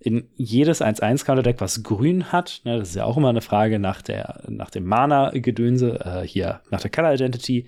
in 0.00 0.28
jedes 0.34 0.82
1-1 0.82 1.24
Counter-Deck, 1.24 1.60
was 1.60 1.82
grün 1.82 2.32
hat, 2.32 2.60
ne, 2.64 2.78
das 2.78 2.90
ist 2.90 2.96
ja 2.96 3.04
auch 3.04 3.16
immer 3.16 3.28
eine 3.28 3.40
Frage 3.40 3.78
nach, 3.78 4.02
der, 4.02 4.42
nach 4.48 4.70
dem 4.70 4.84
Mana-Gedönse, 4.84 6.00
äh, 6.04 6.26
hier 6.26 6.60
nach 6.70 6.80
der 6.80 6.90
Color 6.90 7.14
Identity, 7.14 7.66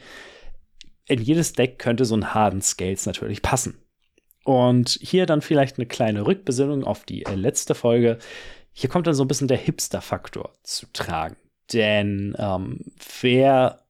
in 1.06 1.22
jedes 1.22 1.52
Deck 1.52 1.78
könnte 1.78 2.04
so 2.04 2.16
ein 2.16 2.34
Hardened 2.34 2.64
Scales 2.64 3.06
natürlich 3.06 3.40
passen. 3.40 3.78
Und 4.44 4.98
hier 5.00 5.26
dann 5.26 5.42
vielleicht 5.42 5.78
eine 5.78 5.86
kleine 5.86 6.26
Rückbesinnung 6.26 6.84
auf 6.84 7.04
die 7.04 7.24
äh, 7.24 7.34
letzte 7.34 7.74
Folge. 7.74 8.18
Hier 8.72 8.90
kommt 8.90 9.06
dann 9.06 9.14
so 9.14 9.24
ein 9.24 9.28
bisschen 9.28 9.48
der 9.48 9.56
Hipster-Faktor 9.56 10.52
zu 10.62 10.86
tragen. 10.92 11.36
Denn 11.72 12.36
ähm, 12.38 12.80
wer 13.20 13.82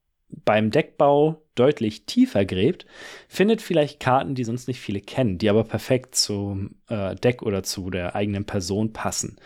beim 0.44 0.70
Deckbau 0.70 1.42
deutlich 1.54 2.06
tiefer 2.06 2.44
gräbt, 2.44 2.86
findet 3.28 3.62
vielleicht 3.62 4.00
Karten, 4.00 4.34
die 4.34 4.44
sonst 4.44 4.68
nicht 4.68 4.80
viele 4.80 5.00
kennen, 5.00 5.38
die 5.38 5.48
aber 5.48 5.64
perfekt 5.64 6.14
zum 6.14 6.76
äh, 6.88 7.14
Deck 7.16 7.42
oder 7.42 7.62
zu 7.62 7.90
der 7.90 8.14
eigenen 8.14 8.44
Person 8.44 8.92
passen. 8.92 9.36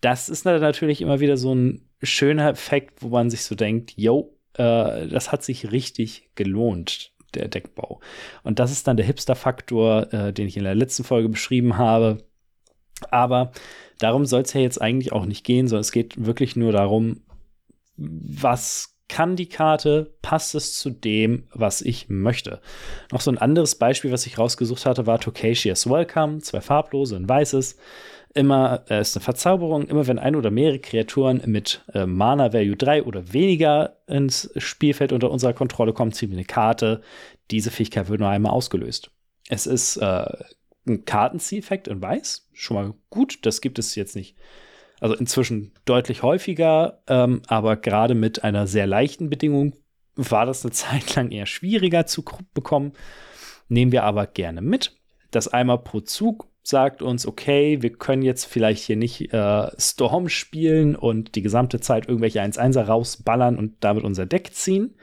Das 0.00 0.28
ist 0.28 0.44
natürlich 0.44 1.00
immer 1.00 1.20
wieder 1.20 1.36
so 1.36 1.54
ein 1.54 1.88
schöner 2.02 2.50
Effekt, 2.50 3.02
wo 3.02 3.08
man 3.08 3.30
sich 3.30 3.42
so 3.42 3.54
denkt, 3.54 3.94
yo, 3.96 4.36
äh, 4.54 5.06
das 5.08 5.32
hat 5.32 5.42
sich 5.42 5.72
richtig 5.72 6.30
gelohnt, 6.34 7.12
der 7.34 7.48
Deckbau. 7.48 8.00
Und 8.42 8.58
das 8.58 8.70
ist 8.70 8.86
dann 8.86 8.96
der 8.96 9.06
Hipster-Faktor, 9.06 10.12
äh, 10.12 10.32
den 10.32 10.46
ich 10.46 10.56
in 10.56 10.64
der 10.64 10.74
letzten 10.74 11.04
Folge 11.04 11.28
beschrieben 11.28 11.78
habe. 11.78 12.18
Aber 13.10 13.52
darum 13.98 14.26
soll 14.26 14.42
es 14.42 14.52
ja 14.52 14.60
jetzt 14.60 14.80
eigentlich 14.80 15.12
auch 15.12 15.26
nicht 15.26 15.44
gehen, 15.44 15.68
sondern 15.68 15.82
es 15.82 15.92
geht 15.92 16.24
wirklich 16.24 16.56
nur 16.56 16.72
darum, 16.72 17.22
was 17.96 18.96
kann 19.08 19.36
die 19.36 19.48
Karte, 19.48 20.14
passt 20.22 20.54
es 20.54 20.74
zu 20.78 20.90
dem, 20.90 21.46
was 21.52 21.80
ich 21.80 22.08
möchte. 22.08 22.60
Noch 23.12 23.20
so 23.20 23.30
ein 23.30 23.38
anderes 23.38 23.76
Beispiel, 23.76 24.10
was 24.10 24.26
ich 24.26 24.38
rausgesucht 24.38 24.84
hatte, 24.84 25.06
war 25.06 25.20
Tokasia's 25.20 25.88
Welcome, 25.88 26.38
zwei 26.38 26.60
farblose, 26.60 27.16
ein 27.16 27.28
weißes. 27.28 27.76
Immer 28.34 28.84
äh, 28.90 29.00
ist 29.00 29.16
eine 29.16 29.22
Verzauberung, 29.22 29.86
immer 29.86 30.06
wenn 30.06 30.18
ein 30.18 30.36
oder 30.36 30.50
mehrere 30.50 30.80
Kreaturen 30.80 31.40
mit 31.46 31.84
äh, 31.94 32.04
Mana 32.04 32.52
Value 32.52 32.76
3 32.76 33.04
oder 33.04 33.32
weniger 33.32 33.96
ins 34.06 34.50
Spielfeld 34.56 35.12
unter 35.12 35.30
unserer 35.30 35.54
Kontrolle 35.54 35.92
kommen, 35.92 36.12
ziehen 36.12 36.30
wir 36.30 36.36
eine 36.36 36.44
Karte. 36.44 37.00
Diese 37.50 37.70
Fähigkeit 37.70 38.08
wird 38.08 38.20
nur 38.20 38.28
einmal 38.28 38.52
ausgelöst. 38.52 39.10
Es 39.48 39.66
ist 39.66 39.96
äh, 39.98 40.26
ein 40.86 41.04
Kartenzieheffekt 41.04 41.88
in 41.88 42.02
weiß, 42.02 42.48
schon 42.52 42.76
mal 42.76 42.94
gut, 43.08 43.38
das 43.46 43.60
gibt 43.60 43.78
es 43.78 43.94
jetzt 43.94 44.16
nicht 44.16 44.36
also 45.00 45.14
inzwischen 45.14 45.72
deutlich 45.84 46.22
häufiger, 46.22 47.02
ähm, 47.06 47.42
aber 47.46 47.76
gerade 47.76 48.14
mit 48.14 48.44
einer 48.44 48.66
sehr 48.66 48.86
leichten 48.86 49.30
Bedingung 49.30 49.74
war 50.14 50.46
das 50.46 50.64
eine 50.64 50.72
Zeit 50.72 51.14
lang 51.14 51.30
eher 51.30 51.46
schwieriger 51.46 52.06
zu 52.06 52.24
bekommen. 52.54 52.92
Nehmen 53.68 53.92
wir 53.92 54.04
aber 54.04 54.26
gerne 54.26 54.62
mit. 54.62 54.96
Das 55.30 55.48
einmal 55.48 55.78
pro 55.78 56.00
Zug 56.00 56.48
sagt 56.62 57.02
uns, 57.02 57.26
okay, 57.26 57.82
wir 57.82 57.92
können 57.92 58.22
jetzt 58.22 58.44
vielleicht 58.44 58.82
hier 58.82 58.96
nicht 58.96 59.32
äh, 59.32 59.70
Storm 59.78 60.28
spielen 60.28 60.96
und 60.96 61.34
die 61.34 61.42
gesamte 61.42 61.80
Zeit 61.80 62.08
irgendwelche 62.08 62.42
1-1er 62.42 62.82
rausballern 62.82 63.56
und 63.56 63.76
damit 63.80 64.04
unser 64.04 64.26
Deck 64.26 64.52
ziehen. 64.52 64.96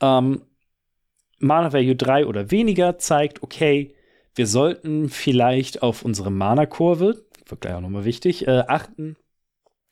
Ähm, 0.00 0.42
Mana 1.40 1.72
Value 1.72 1.96
3 1.96 2.26
oder 2.26 2.50
weniger 2.50 2.98
zeigt, 2.98 3.42
okay, 3.42 3.94
wir 4.34 4.46
sollten 4.46 5.08
vielleicht 5.08 5.82
auf 5.82 6.04
unsere 6.04 6.30
Mana-Kurve, 6.30 7.24
wird 7.50 7.60
gleich 7.60 7.74
auch 7.74 7.80
nochmal 7.80 8.04
wichtig, 8.04 8.46
äh, 8.46 8.64
achten, 8.66 9.16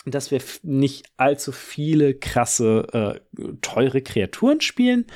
dass 0.05 0.31
wir 0.31 0.41
nicht 0.63 1.07
allzu 1.17 1.53
viele 1.53 2.15
krasse, 2.15 3.21
äh, 3.39 3.43
teure 3.61 4.03
Kreaturen 4.03 4.61
spielen. 4.61 5.07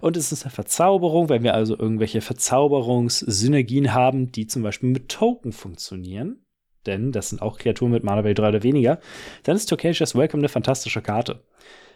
Und 0.00 0.16
es 0.16 0.32
ist 0.32 0.44
eine 0.44 0.50
Verzauberung, 0.50 1.28
wenn 1.28 1.42
wir 1.42 1.54
also 1.54 1.78
irgendwelche 1.78 2.20
Verzauberungssynergien 2.20 3.94
haben, 3.94 4.32
die 4.32 4.46
zum 4.46 4.62
Beispiel 4.62 4.90
mit 4.90 5.08
Token 5.08 5.52
funktionieren. 5.52 6.44
Denn 6.84 7.12
das 7.12 7.30
sind 7.30 7.40
auch 7.40 7.58
Kreaturen 7.58 7.92
mit 7.92 8.04
Mana 8.04 8.22
Value 8.22 8.34
3 8.34 8.48
oder 8.50 8.62
weniger. 8.62 9.00
Dann 9.44 9.56
ist 9.56 9.66
Tokasia's 9.66 10.14
Welcome 10.14 10.42
eine 10.42 10.50
fantastische 10.50 11.00
Karte. 11.00 11.42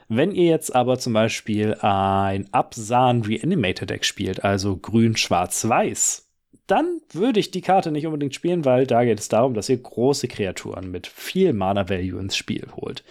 Wenn 0.08 0.32
ihr 0.32 0.46
jetzt 0.46 0.74
aber 0.74 0.98
zum 0.98 1.12
Beispiel 1.12 1.74
ein 1.74 2.48
Absan 2.52 3.22
Reanimator 3.22 3.84
Deck 3.84 4.06
spielt, 4.06 4.42
also 4.42 4.78
grün, 4.78 5.16
schwarz, 5.16 5.68
weiß, 5.68 6.27
dann 6.68 7.00
würde 7.12 7.40
ich 7.40 7.50
die 7.50 7.62
Karte 7.62 7.90
nicht 7.90 8.06
unbedingt 8.06 8.34
spielen, 8.34 8.64
weil 8.64 8.86
da 8.86 9.04
geht 9.04 9.18
es 9.18 9.28
darum, 9.28 9.54
dass 9.54 9.68
ihr 9.68 9.78
große 9.78 10.28
Kreaturen 10.28 10.90
mit 10.90 11.06
viel 11.06 11.52
Mana-Value 11.54 12.20
ins 12.20 12.36
Spiel 12.36 12.68
holt. 12.76 13.02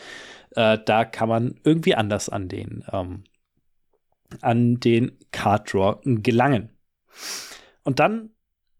Äh, 0.55 0.77
da 0.85 1.05
kann 1.05 1.27
man 1.27 1.55
irgendwie 1.63 1.95
anders 1.95 2.29
an 2.29 2.47
den, 2.49 2.85
ähm, 2.93 3.23
an 4.41 4.79
den 4.79 5.17
Card 5.31 5.73
Draw 5.73 5.99
gelangen. 6.03 6.69
Und 7.83 7.99
dann 7.99 8.29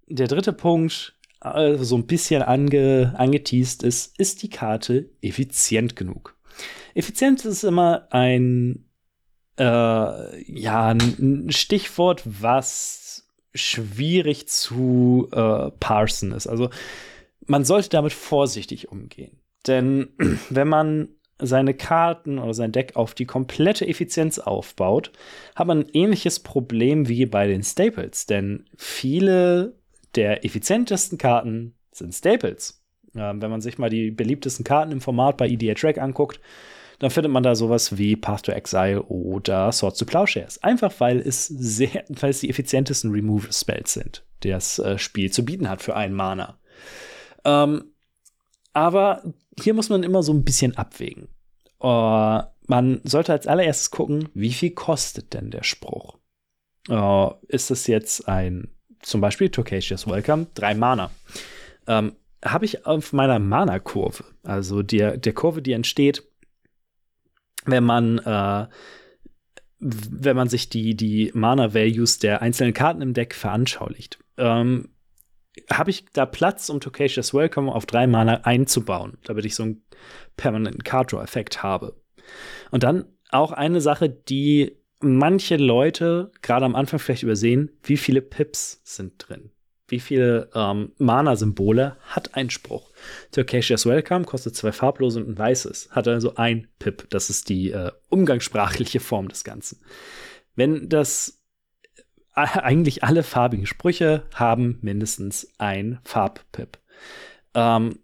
der 0.07 0.27
dritte 0.27 0.53
Punkt, 0.53 1.17
äh, 1.41 1.75
so 1.77 1.97
ein 1.97 2.05
bisschen 2.05 2.43
ange, 2.43 3.13
angeteased 3.17 3.81
ist, 3.83 4.17
ist 4.19 4.43
die 4.43 4.49
Karte 4.49 5.09
effizient 5.21 5.95
genug? 5.95 6.37
Effizient 6.93 7.43
ist 7.45 7.63
immer 7.63 8.07
ein, 8.11 8.85
äh, 9.57 9.63
ja, 9.63 10.87
ein 10.87 11.47
Stichwort, 11.49 12.21
was 12.25 13.26
schwierig 13.53 14.47
zu 14.47 15.29
äh, 15.31 15.71
parsen 15.79 16.31
ist. 16.31 16.47
Also 16.47 16.69
man 17.45 17.63
sollte 17.65 17.89
damit 17.89 18.13
vorsichtig 18.13 18.89
umgehen. 18.89 19.39
Denn 19.65 20.09
wenn 20.49 20.67
man 20.67 21.09
seine 21.39 21.73
Karten 21.73 22.39
oder 22.39 22.53
sein 22.53 22.71
Deck 22.71 22.95
auf 22.95 23.13
die 23.13 23.25
komplette 23.25 23.87
Effizienz 23.87 24.39
aufbaut, 24.39 25.11
hat 25.55 25.67
man 25.67 25.81
ein 25.81 25.89
ähnliches 25.93 26.39
Problem 26.39 27.07
wie 27.07 27.25
bei 27.25 27.47
den 27.47 27.63
Staples. 27.63 28.25
Denn 28.25 28.65
viele 28.75 29.75
der 30.15 30.43
effizientesten 30.45 31.17
Karten 31.17 31.75
sind 31.91 32.13
Staples. 32.13 32.83
Ähm, 33.15 33.41
wenn 33.41 33.51
man 33.51 33.61
sich 33.61 33.77
mal 33.77 33.89
die 33.89 34.11
beliebtesten 34.11 34.65
Karten 34.65 34.91
im 34.91 35.01
Format 35.01 35.37
bei 35.37 35.47
EDA 35.47 35.75
Track 35.75 35.99
anguckt, 35.99 36.39
dann 36.99 37.11
findet 37.11 37.31
man 37.31 37.43
da 37.43 37.55
sowas 37.55 37.97
wie 37.97 38.15
Path 38.15 38.43
to 38.43 38.51
Exile 38.51 39.03
oder 39.03 39.71
Swords 39.71 39.99
to 39.99 40.05
Plowshares. 40.05 40.61
Einfach 40.63 40.93
weil 40.99 41.19
es 41.19 41.47
sehr, 41.47 42.03
weil 42.09 42.31
es 42.31 42.39
die 42.39 42.49
effizientesten 42.49 43.11
Remove-Spells 43.11 43.93
sind, 43.93 44.23
die 44.43 44.49
das 44.49 44.79
äh, 44.79 44.97
Spiel 44.97 45.31
zu 45.31 45.45
bieten 45.45 45.69
hat 45.69 45.81
für 45.81 45.95
einen 45.95 46.15
Mana. 46.15 46.57
Ähm, 47.45 47.91
aber 48.73 49.23
hier 49.59 49.73
muss 49.73 49.89
man 49.89 50.03
immer 50.03 50.23
so 50.23 50.33
ein 50.33 50.43
bisschen 50.43 50.77
abwägen. 50.77 51.29
Uh, 51.79 52.41
man 52.65 53.01
sollte 53.03 53.33
als 53.33 53.47
allererstes 53.47 53.91
gucken, 53.91 54.29
wie 54.33 54.51
viel 54.51 54.71
kostet 54.71 55.33
denn 55.33 55.51
der 55.51 55.63
Spruch? 55.63 56.17
Uh, 56.89 57.31
ist 57.47 57.69
es 57.69 57.87
jetzt 57.87 58.27
ein, 58.27 58.69
zum 59.01 59.21
Beispiel 59.21 59.49
Tokasia's 59.49 60.07
Welcome, 60.07 60.47
drei 60.55 60.73
Mana? 60.73 61.11
Ähm, 61.85 62.13
Habe 62.43 62.65
ich 62.65 62.85
auf 62.85 63.13
meiner 63.13 63.39
Mana-Kurve, 63.39 64.23
also 64.43 64.81
der, 64.81 65.17
der 65.17 65.33
Kurve, 65.33 65.61
die 65.61 65.73
entsteht, 65.73 66.26
wenn 67.67 67.83
man 67.83 68.17
äh, 68.19 68.67
wenn 69.79 70.35
man 70.35 70.49
sich 70.49 70.69
die, 70.69 70.95
die 70.95 71.31
Mana-Values 71.33 72.19
der 72.19 72.41
einzelnen 72.41 72.73
Karten 72.73 73.01
im 73.01 73.13
Deck 73.13 73.35
veranschaulicht. 73.35 74.19
Ähm, 74.37 74.89
habe 75.71 75.89
ich 75.89 76.05
da 76.13 76.25
Platz, 76.25 76.69
um 76.69 76.79
Tokasia's 76.79 77.33
Welcome 77.33 77.71
auf 77.71 77.85
drei 77.85 78.07
Mana 78.07 78.41
einzubauen, 78.43 79.17
damit 79.23 79.45
ich 79.45 79.55
so 79.55 79.63
einen 79.63 79.83
permanenten 80.35 80.83
Card 80.83 81.11
Draw-Effekt 81.11 81.63
habe. 81.63 81.99
Und 82.71 82.83
dann 82.83 83.05
auch 83.29 83.51
eine 83.51 83.81
Sache, 83.81 84.09
die 84.09 84.77
manche 84.99 85.57
Leute 85.57 86.31
gerade 86.41 86.65
am 86.65 86.75
Anfang 86.75 86.99
vielleicht 86.99 87.23
übersehen, 87.23 87.71
wie 87.83 87.97
viele 87.97 88.21
Pips 88.21 88.81
sind 88.83 89.13
drin. 89.17 89.51
Wie 89.87 89.99
viele 89.99 90.49
ähm, 90.53 90.91
Mana-Symbole 90.97 91.95
hat 92.07 92.35
ein 92.35 92.49
Spruch? 92.49 92.91
Turkasia's 93.31 93.85
Welcome 93.85 94.25
kostet 94.25 94.55
zwei 94.55 94.71
farblose 94.71 95.19
und 95.19 95.29
ein 95.29 95.37
weißes. 95.37 95.89
Hat 95.91 96.07
also 96.07 96.35
ein 96.35 96.67
Pip. 96.79 97.09
Das 97.09 97.29
ist 97.29 97.47
die 97.47 97.71
äh, 97.71 97.91
umgangssprachliche 98.09 98.99
Form 98.99 99.29
des 99.29 99.43
Ganzen. 99.45 99.79
Wenn 100.55 100.89
das 100.89 101.37
eigentlich 102.37 103.03
alle 103.03 103.23
farbigen 103.23 103.65
Sprüche 103.65 104.23
haben 104.33 104.77
mindestens 104.81 105.53
ein 105.57 105.99
Farbpip. 106.03 106.77
Ähm, 107.55 107.99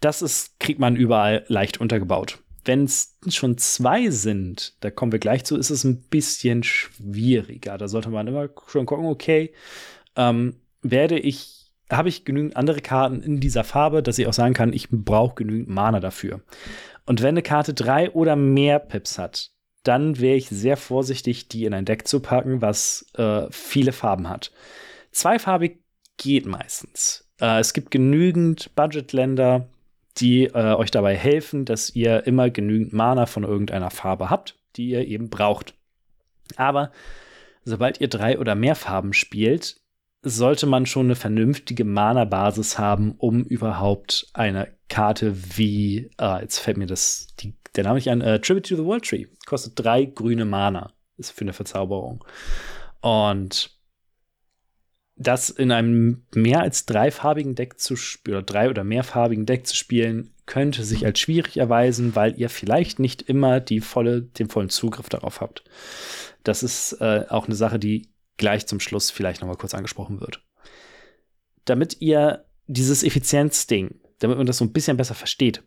das 0.00 0.22
ist, 0.22 0.60
kriegt 0.60 0.78
man 0.78 0.96
überall 0.96 1.44
leicht 1.48 1.80
untergebaut. 1.80 2.38
Wenn 2.64 2.84
es 2.84 3.18
schon 3.28 3.58
zwei 3.58 4.10
sind, 4.10 4.76
da 4.80 4.90
kommen 4.90 5.12
wir 5.12 5.18
gleich 5.18 5.44
zu, 5.44 5.56
ist 5.56 5.70
es 5.70 5.82
ein 5.82 6.02
bisschen 6.02 6.62
schwieriger. 6.62 7.76
Da 7.76 7.88
sollte 7.88 8.10
man 8.10 8.26
immer 8.26 8.50
schon 8.68 8.86
gucken, 8.86 9.06
okay, 9.06 9.52
ähm, 10.14 10.56
werde 10.82 11.18
ich, 11.18 11.72
habe 11.90 12.08
ich 12.08 12.24
genügend 12.24 12.56
andere 12.56 12.80
Karten 12.80 13.22
in 13.22 13.40
dieser 13.40 13.64
Farbe, 13.64 14.02
dass 14.02 14.18
ich 14.18 14.26
auch 14.26 14.32
sagen 14.32 14.54
kann, 14.54 14.72
ich 14.72 14.88
brauche 14.90 15.34
genügend 15.34 15.68
Mana 15.68 16.00
dafür. 16.00 16.40
Und 17.06 17.22
wenn 17.22 17.30
eine 17.30 17.42
Karte 17.42 17.74
drei 17.74 18.10
oder 18.10 18.36
mehr 18.36 18.78
Pips 18.78 19.18
hat, 19.18 19.50
dann 19.82 20.20
wäre 20.20 20.36
ich 20.36 20.48
sehr 20.48 20.76
vorsichtig, 20.76 21.48
die 21.48 21.64
in 21.64 21.74
ein 21.74 21.84
Deck 21.84 22.06
zu 22.06 22.20
packen, 22.20 22.60
was 22.60 23.06
äh, 23.14 23.46
viele 23.50 23.92
Farben 23.92 24.28
hat. 24.28 24.52
Zweifarbig 25.10 25.78
geht 26.18 26.46
meistens. 26.46 27.28
Äh, 27.40 27.60
es 27.60 27.72
gibt 27.72 27.90
genügend 27.90 28.74
Budgetländer, 28.74 29.68
die 30.18 30.44
äh, 30.44 30.74
euch 30.74 30.90
dabei 30.90 31.16
helfen, 31.16 31.64
dass 31.64 31.94
ihr 31.94 32.26
immer 32.26 32.50
genügend 32.50 32.92
Mana 32.92 33.26
von 33.26 33.44
irgendeiner 33.44 33.90
Farbe 33.90 34.28
habt, 34.28 34.56
die 34.76 34.90
ihr 34.90 35.06
eben 35.06 35.30
braucht. 35.30 35.74
Aber 36.56 36.92
sobald 37.64 38.00
ihr 38.00 38.08
drei 38.08 38.38
oder 38.38 38.54
mehr 38.54 38.74
Farben 38.74 39.12
spielt, 39.12 39.79
sollte 40.22 40.66
man 40.66 40.86
schon 40.86 41.06
eine 41.06 41.14
vernünftige 41.14 41.84
Mana-Basis 41.84 42.78
haben, 42.78 43.14
um 43.16 43.42
überhaupt 43.42 44.28
eine 44.34 44.68
Karte 44.88 45.34
wie, 45.56 46.10
äh, 46.20 46.42
jetzt 46.42 46.58
fällt 46.58 46.76
mir 46.76 46.86
das, 46.86 47.28
die, 47.40 47.54
der 47.74 47.84
Name 47.84 47.96
nicht 47.96 48.10
an, 48.10 48.20
äh, 48.20 48.40
Tribute 48.40 48.68
to 48.68 48.76
the 48.76 48.84
World 48.84 49.04
Tree, 49.04 49.26
kostet 49.46 49.72
drei 49.76 50.04
grüne 50.04 50.44
Mana, 50.44 50.92
ist 51.16 51.30
für 51.30 51.42
eine 51.42 51.52
Verzauberung. 51.52 52.24
Und 53.00 53.78
das 55.16 55.50
in 55.50 55.70
einem 55.70 56.26
mehr 56.34 56.60
als 56.60 56.86
dreifarbigen 56.86 57.54
Deck 57.54 57.78
zu 57.78 57.96
spielen, 57.96 58.38
oder 58.38 58.46
drei- 58.46 58.70
oder 58.70 58.84
mehrfarbigen 58.84 59.46
Deck 59.46 59.66
zu 59.66 59.76
spielen, 59.76 60.34
könnte 60.46 60.82
sich 60.82 61.04
als 61.04 61.20
schwierig 61.20 61.58
erweisen, 61.58 62.16
weil 62.16 62.38
ihr 62.38 62.48
vielleicht 62.48 62.98
nicht 62.98 63.22
immer 63.22 63.60
die 63.60 63.80
volle, 63.80 64.22
den 64.22 64.48
vollen 64.48 64.70
Zugriff 64.70 65.08
darauf 65.08 65.40
habt. 65.40 65.62
Das 66.42 66.62
ist 66.62 66.94
äh, 67.00 67.26
auch 67.28 67.46
eine 67.46 67.54
Sache, 67.54 67.78
die 67.78 68.08
gleich 68.40 68.66
zum 68.66 68.80
Schluss 68.80 69.12
vielleicht 69.12 69.40
nochmal 69.40 69.56
kurz 69.56 69.74
angesprochen 69.74 70.20
wird. 70.20 70.42
Damit 71.64 72.00
ihr 72.00 72.44
dieses 72.66 73.04
Effizienzding, 73.04 74.00
damit 74.18 74.36
man 74.36 74.46
das 74.46 74.58
so 74.58 74.64
ein 74.64 74.72
bisschen 74.72 74.96
besser 74.96 75.14
versteht, 75.14 75.62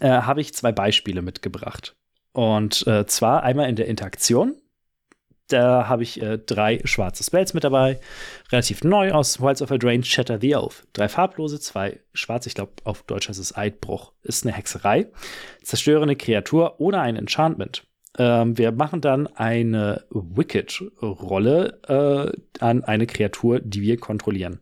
äh, 0.00 0.08
habe 0.08 0.40
ich 0.40 0.54
zwei 0.54 0.72
Beispiele 0.72 1.22
mitgebracht. 1.22 1.94
Und 2.32 2.86
äh, 2.86 3.06
zwar 3.06 3.44
einmal 3.44 3.68
in 3.68 3.76
der 3.76 3.86
Interaktion 3.86 4.56
da 5.52 5.88
habe 5.88 6.02
ich 6.02 6.20
äh, 6.20 6.38
drei 6.38 6.80
schwarze 6.84 7.22
Spells 7.22 7.54
mit 7.54 7.64
dabei. 7.64 8.00
Relativ 8.50 8.84
neu 8.84 9.12
aus 9.12 9.40
Wilds 9.40 9.60
of 9.60 9.70
Eldraine, 9.70 10.04
Shatter 10.04 10.40
the 10.40 10.56
Oath. 10.56 10.86
Drei 10.92 11.08
farblose, 11.08 11.60
zwei 11.60 12.00
schwarze. 12.14 12.48
Ich 12.48 12.54
glaube, 12.54 12.72
auf 12.84 13.02
Deutsch 13.02 13.28
heißt 13.28 13.40
es 13.40 13.56
Eidbruch. 13.56 14.12
Ist 14.22 14.46
eine 14.46 14.54
Hexerei. 14.54 15.08
Zerstöre 15.62 16.02
eine 16.02 16.16
Kreatur 16.16 16.80
oder 16.80 17.02
ein 17.02 17.16
Enchantment. 17.16 17.86
Ähm, 18.18 18.58
wir 18.58 18.72
machen 18.72 19.00
dann 19.00 19.26
eine 19.26 20.04
Wicked-Rolle 20.10 21.80
äh, 21.88 22.62
an 22.62 22.84
eine 22.84 23.06
Kreatur, 23.06 23.60
die 23.60 23.82
wir 23.82 23.96
kontrollieren. 23.96 24.60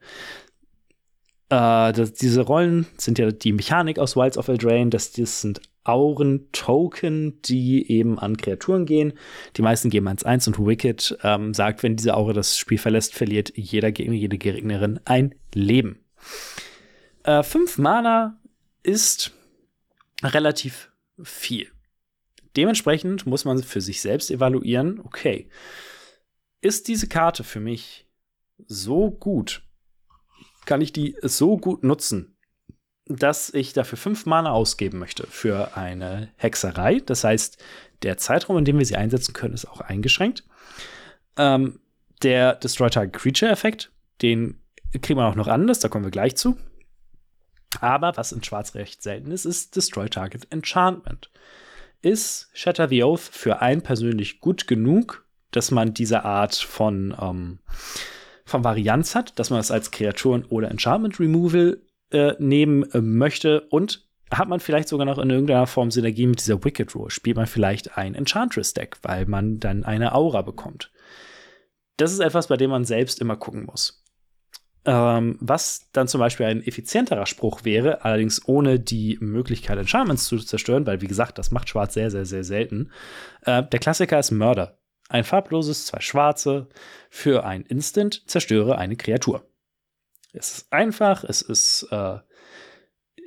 Äh, 1.48 1.92
das, 1.92 2.12
diese 2.12 2.42
Rollen 2.42 2.86
sind 2.96 3.18
ja 3.18 3.30
die 3.30 3.52
Mechanik 3.52 3.98
aus 3.98 4.16
Wilds 4.16 4.38
of 4.38 4.48
Eldraine. 4.48 4.90
Das, 4.90 5.12
das 5.12 5.40
sind 5.40 5.60
Auren-Token, 5.84 7.40
die 7.42 7.90
eben 7.90 8.18
an 8.18 8.36
Kreaturen 8.36 8.86
gehen. 8.86 9.14
Die 9.56 9.62
meisten 9.62 9.90
geben 9.90 10.08
1-1 10.08 10.48
und 10.48 10.66
Wicked 10.66 11.18
ähm, 11.22 11.52
sagt, 11.54 11.82
wenn 11.82 11.96
diese 11.96 12.14
Aure 12.14 12.32
das 12.32 12.56
Spiel 12.56 12.78
verlässt, 12.78 13.14
verliert 13.14 13.52
jeder 13.56 13.90
Gegner, 13.90 14.14
jede 14.14 14.38
Gegnerin 14.38 15.00
ein 15.04 15.34
Leben. 15.54 16.04
Äh, 17.24 17.42
fünf 17.42 17.78
Mana 17.78 18.38
ist 18.82 19.32
relativ 20.22 20.90
viel. 21.22 21.68
Dementsprechend 22.56 23.26
muss 23.26 23.44
man 23.44 23.62
für 23.62 23.80
sich 23.80 24.00
selbst 24.00 24.30
evaluieren, 24.30 25.00
okay, 25.04 25.48
ist 26.60 26.88
diese 26.88 27.06
Karte 27.06 27.44
für 27.44 27.60
mich 27.60 28.08
so 28.66 29.10
gut? 29.10 29.62
Kann 30.66 30.80
ich 30.80 30.92
die 30.92 31.16
so 31.22 31.56
gut 31.56 31.84
nutzen, 31.84 32.36
dass 33.06 33.52
ich 33.52 33.72
dafür 33.72 33.98
fünf 33.98 34.26
Mana 34.26 34.52
ausgeben 34.52 34.98
möchte 34.98 35.26
für 35.26 35.76
eine 35.76 36.30
Hexerei. 36.36 37.00
Das 37.00 37.24
heißt, 37.24 37.62
der 38.02 38.18
Zeitraum, 38.18 38.58
in 38.58 38.64
dem 38.64 38.78
wir 38.78 38.86
sie 38.86 38.96
einsetzen 38.96 39.32
können, 39.32 39.54
ist 39.54 39.66
auch 39.66 39.80
eingeschränkt. 39.80 40.44
Ähm, 41.36 41.80
der 42.22 42.54
Destroy 42.54 42.90
Target 42.90 43.14
Creature 43.14 43.50
Effekt, 43.50 43.90
den 44.22 44.60
kriegen 45.00 45.18
wir 45.18 45.26
auch 45.26 45.34
noch 45.34 45.48
anders, 45.48 45.80
da 45.80 45.88
kommen 45.88 46.04
wir 46.04 46.10
gleich 46.10 46.36
zu. 46.36 46.56
Aber 47.80 48.16
was 48.16 48.32
in 48.32 48.42
Schwarz 48.42 48.74
recht 48.74 49.02
selten 49.02 49.30
ist, 49.30 49.44
ist 49.44 49.76
Destroy 49.76 50.08
Target 50.08 50.50
Enchantment. 50.50 51.30
Ist 52.02 52.48
Shatter 52.54 52.88
the 52.88 53.04
Oath 53.04 53.20
für 53.20 53.60
einen 53.60 53.82
persönlich 53.82 54.40
gut 54.40 54.66
genug, 54.66 55.26
dass 55.50 55.70
man 55.70 55.92
diese 55.92 56.24
Art 56.24 56.54
von, 56.54 57.14
ähm, 57.20 57.58
von 58.44 58.64
Varianz 58.64 59.14
hat, 59.14 59.38
dass 59.38 59.50
man 59.50 59.60
es 59.60 59.70
als 59.70 59.90
Kreaturen- 59.90 60.46
oder 60.46 60.70
Enchantment 60.70 61.20
Removal 61.20 61.82
äh, 62.10 62.34
nehmen 62.38 62.90
äh, 62.92 63.00
möchte 63.00 63.62
und 63.68 64.06
hat 64.30 64.48
man 64.48 64.60
vielleicht 64.60 64.88
sogar 64.88 65.06
noch 65.06 65.18
in 65.18 65.30
irgendeiner 65.30 65.66
Form 65.66 65.90
Synergie 65.90 66.26
mit 66.26 66.40
dieser 66.40 66.62
Wicked 66.64 66.94
Rule. 66.94 67.10
Spielt 67.10 67.36
man 67.36 67.46
vielleicht 67.46 67.98
ein 67.98 68.14
Enchantress-Deck, 68.14 68.98
weil 69.02 69.26
man 69.26 69.58
dann 69.58 69.84
eine 69.84 70.14
Aura 70.14 70.42
bekommt. 70.42 70.92
Das 71.96 72.12
ist 72.12 72.20
etwas, 72.20 72.46
bei 72.46 72.56
dem 72.56 72.70
man 72.70 72.84
selbst 72.84 73.20
immer 73.20 73.36
gucken 73.36 73.66
muss. 73.66 73.99
Ähm, 74.86 75.36
was 75.40 75.90
dann 75.92 76.08
zum 76.08 76.20
Beispiel 76.20 76.46
ein 76.46 76.62
effizienterer 76.62 77.26
Spruch 77.26 77.64
wäre, 77.64 78.02
allerdings 78.04 78.48
ohne 78.48 78.80
die 78.80 79.18
Möglichkeit, 79.20 79.78
Enchantments 79.78 80.24
zu 80.24 80.38
zerstören, 80.38 80.86
weil, 80.86 81.02
wie 81.02 81.06
gesagt, 81.06 81.36
das 81.36 81.50
macht 81.50 81.68
Schwarz 81.68 81.92
sehr, 81.94 82.10
sehr, 82.10 82.24
sehr 82.24 82.44
selten. 82.44 82.90
Äh, 83.44 83.62
der 83.64 83.78
Klassiker 83.78 84.18
ist 84.18 84.30
Mörder. 84.30 84.78
Ein 85.10 85.24
farbloses, 85.24 85.86
zwei 85.86 86.00
schwarze. 86.00 86.68
Für 87.10 87.44
ein 87.44 87.62
Instant 87.62 88.22
zerstöre 88.26 88.78
eine 88.78 88.96
Kreatur. 88.96 89.44
Es 90.32 90.58
ist 90.58 90.72
einfach, 90.72 91.24
es 91.24 91.42
ist 91.42 91.88
äh, 91.90 92.18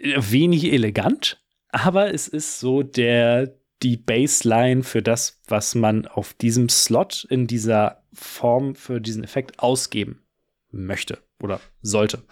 wenig 0.02 0.72
elegant, 0.72 1.44
aber 1.70 2.14
es 2.14 2.28
ist 2.28 2.60
so 2.60 2.82
der 2.82 3.60
die 3.84 3.98
Baseline 3.98 4.82
für 4.82 5.02
das, 5.02 5.42
was 5.48 5.76
man 5.76 6.08
auf 6.08 6.34
diesem 6.34 6.70
Slot 6.70 7.28
in 7.30 7.48
dieser 7.48 8.06
Form 8.14 8.76
für 8.76 9.02
diesen 9.02 9.26
Effekt 9.26 9.60
ausgeben 9.60 10.24
möchte 10.72 11.20
oder 11.42 11.60
sollte. 11.82 12.24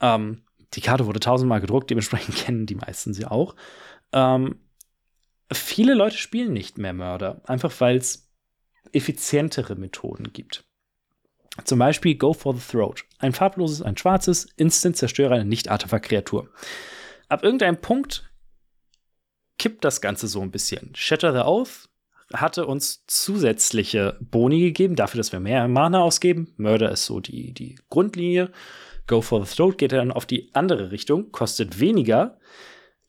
Ähm, 0.00 0.42
die 0.74 0.80
Karte 0.80 1.06
wurde 1.06 1.20
tausendmal 1.20 1.60
gedruckt, 1.60 1.90
dementsprechend 1.90 2.36
kennen 2.44 2.66
die 2.66 2.74
meisten 2.74 3.14
sie 3.14 3.26
auch. 3.26 3.54
Ähm, 4.12 4.60
viele 5.52 5.94
Leute 5.94 6.16
spielen 6.16 6.52
nicht 6.52 6.78
mehr 6.78 6.92
Mörder, 6.92 7.42
einfach 7.44 7.72
weil 7.80 7.96
es 7.96 8.30
effizientere 8.92 9.74
Methoden 9.74 10.32
gibt. 10.32 10.64
Zum 11.64 11.78
Beispiel 11.78 12.14
Go 12.14 12.32
for 12.32 12.54
the 12.54 12.62
Throat. 12.66 13.04
Ein 13.18 13.32
farbloses, 13.32 13.82
ein 13.82 13.96
schwarzes, 13.96 14.46
instant 14.56 14.96
zerstöre 14.96 15.34
eine 15.34 15.44
Nicht-Artefakt-Kreatur. 15.44 16.48
Ab 17.28 17.44
irgendeinem 17.44 17.80
Punkt 17.80 18.30
kippt 19.58 19.84
das 19.84 20.00
Ganze 20.00 20.28
so 20.28 20.40
ein 20.40 20.50
bisschen. 20.50 20.94
Shatter 20.94 21.32
the 21.32 21.40
Oath 21.40 21.88
hatte 22.32 22.66
uns 22.66 23.04
zusätzliche 23.06 24.18
Boni 24.20 24.60
gegeben, 24.60 24.96
dafür, 24.96 25.18
dass 25.18 25.32
wir 25.32 25.40
mehr 25.40 25.66
Mana 25.68 26.02
ausgeben. 26.02 26.52
Murder 26.56 26.90
ist 26.90 27.06
so 27.06 27.20
die, 27.20 27.52
die 27.52 27.78
Grundlinie. 27.90 28.50
Go 29.06 29.20
for 29.20 29.44
the 29.44 29.54
Throat 29.54 29.78
geht 29.78 29.92
dann 29.92 30.12
auf 30.12 30.26
die 30.26 30.50
andere 30.54 30.90
Richtung, 30.90 31.32
kostet 31.32 31.80
weniger, 31.80 32.38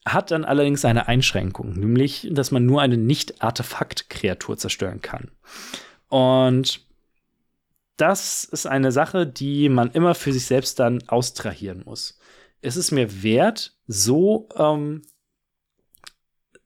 hat 0.04 0.30
dann 0.30 0.44
allerdings 0.44 0.84
eine 0.84 1.08
Einschränkung, 1.08 1.72
nämlich, 1.72 2.28
dass 2.30 2.50
man 2.50 2.66
nur 2.66 2.82
eine 2.82 2.96
Nicht-Artefakt-Kreatur 2.96 4.56
zerstören 4.56 5.00
kann. 5.00 5.30
Und 6.08 6.84
das 7.96 8.44
ist 8.44 8.66
eine 8.66 8.92
Sache, 8.92 9.26
die 9.26 9.68
man 9.68 9.92
immer 9.92 10.14
für 10.14 10.32
sich 10.32 10.46
selbst 10.46 10.80
dann 10.80 11.02
austrahieren 11.06 11.82
muss. 11.84 12.18
Ist 12.60 12.76
es 12.76 12.90
mir 12.90 13.22
wert, 13.22 13.76
so, 13.86 14.48
ähm, 14.56 15.02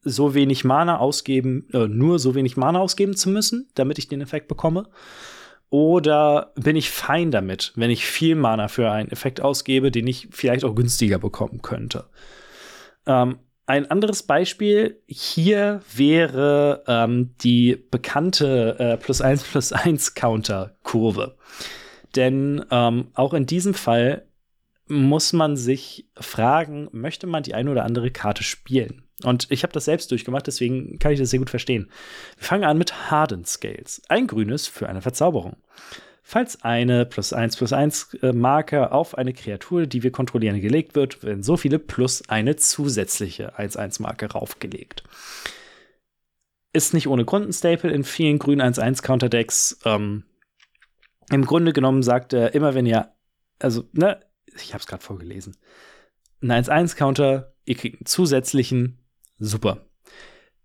so 0.01 0.33
wenig 0.33 0.63
Mana 0.63 0.97
ausgeben, 0.97 1.67
äh, 1.73 1.87
nur 1.87 2.19
so 2.19 2.35
wenig 2.35 2.57
Mana 2.57 2.79
ausgeben 2.79 3.15
zu 3.15 3.29
müssen, 3.29 3.69
damit 3.75 3.97
ich 3.97 4.07
den 4.07 4.21
Effekt 4.21 4.47
bekomme? 4.47 4.87
Oder 5.69 6.51
bin 6.55 6.75
ich 6.75 6.89
fein 6.89 7.29
damit, 7.31 7.73
wenn 7.75 7.91
ich 7.91 8.05
viel 8.05 8.35
Mana 8.35 8.67
für 8.67 8.91
einen 8.91 9.11
Effekt 9.11 9.39
ausgebe, 9.41 9.91
den 9.91 10.07
ich 10.07 10.27
vielleicht 10.31 10.65
auch 10.65 10.73
günstiger 10.73 11.19
bekommen 11.19 11.61
könnte? 11.61 12.05
Ähm, 13.05 13.39
ein 13.67 13.91
anderes 13.91 14.23
Beispiel 14.23 14.99
hier 15.05 15.81
wäre 15.95 16.83
ähm, 16.87 17.35
die 17.43 17.77
bekannte 17.91 18.79
äh, 18.79 18.97
plus 18.97 19.21
1 19.21 19.43
plus 19.43 19.71
1 19.71 20.15
Counter-Kurve. 20.15 21.37
Denn 22.15 22.65
ähm, 22.71 23.09
auch 23.13 23.35
in 23.35 23.45
diesem 23.45 23.75
Fall 23.75 24.25
muss 24.87 25.33
man 25.33 25.55
sich 25.55 26.09
fragen, 26.19 26.89
möchte 26.91 27.27
man 27.27 27.43
die 27.43 27.53
eine 27.53 27.69
oder 27.69 27.85
andere 27.85 28.09
Karte 28.09 28.41
spielen? 28.41 29.03
Und 29.23 29.47
ich 29.49 29.63
habe 29.63 29.73
das 29.73 29.85
selbst 29.85 30.11
durchgemacht, 30.11 30.47
deswegen 30.47 30.97
kann 30.99 31.11
ich 31.11 31.19
das 31.19 31.29
sehr 31.29 31.39
gut 31.39 31.49
verstehen. 31.49 31.89
Wir 32.37 32.45
fangen 32.45 32.63
an 32.63 32.77
mit 32.77 33.11
Hardened 33.11 33.47
Scales. 33.47 34.01
Ein 34.07 34.27
grünes 34.27 34.67
für 34.67 34.87
eine 34.87 35.01
Verzauberung. 35.01 35.57
Falls 36.31 36.63
eine 36.63 37.07
plus 37.07 37.33
1 37.33 37.57
plus 37.57 37.73
1 37.73 38.13
äh, 38.21 38.33
Marke 38.33 38.91
auf 38.91 39.17
eine 39.17 39.33
Kreatur, 39.33 39.87
die 39.87 40.03
wir 40.03 40.11
kontrollieren, 40.11 40.61
gelegt 40.61 40.93
wird, 40.93 41.23
werden 41.23 41.41
so 41.41 41.57
viele 41.57 41.79
plus 41.79 42.29
eine 42.29 42.55
zusätzliche 42.55 43.57
1-1 43.57 43.99
Marke 44.01 44.31
raufgelegt. 44.31 45.03
Ist 46.71 46.93
nicht 46.93 47.07
ohne 47.07 47.25
Grund 47.25 47.47
ein 47.47 47.53
Staple 47.53 47.91
in 47.91 48.03
vielen 48.03 48.37
grünen 48.37 48.61
1-1 48.61 49.01
Counterdecks. 49.01 49.79
Ähm, 49.85 50.23
Im 51.31 51.45
Grunde 51.45 51.73
genommen 51.73 52.03
sagt 52.03 52.33
er, 52.33 52.53
immer 52.53 52.75
wenn 52.75 52.85
ihr, 52.85 53.11
also, 53.57 53.85
ne, 53.93 54.19
ich 54.55 54.75
habe 54.75 54.81
es 54.81 54.87
gerade 54.87 55.03
vorgelesen, 55.03 55.57
ein 56.41 56.51
1-1 56.51 56.95
Counter, 56.95 57.55
ihr 57.65 57.75
kriegt 57.75 58.01
einen 58.01 58.05
zusätzlichen, 58.05 58.99
super. 59.39 59.85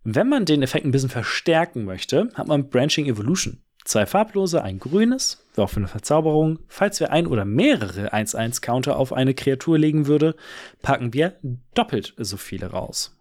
Wenn 0.02 0.28
man 0.28 0.44
den 0.44 0.62
Effekt 0.62 0.84
ein 0.84 0.90
bisschen 0.90 1.08
verstärken 1.08 1.84
möchte, 1.84 2.28
hat 2.34 2.46
man 2.46 2.68
Branching 2.68 3.06
Evolution. 3.06 3.62
Zwei 3.84 4.06
farblose, 4.06 4.62
ein 4.62 4.78
grünes, 4.78 5.44
auch 5.56 5.68
für 5.68 5.76
eine 5.76 5.88
Verzauberung. 5.88 6.58
Falls 6.68 7.00
wir 7.00 7.12
ein 7.12 7.26
oder 7.26 7.44
mehrere 7.44 8.14
1-1-Counter 8.14 8.96
auf 8.96 9.12
eine 9.12 9.34
Kreatur 9.34 9.78
legen 9.78 10.06
würde, 10.06 10.36
packen 10.82 11.12
wir 11.12 11.36
doppelt 11.74 12.14
so 12.16 12.36
viele 12.36 12.66
raus. 12.66 13.18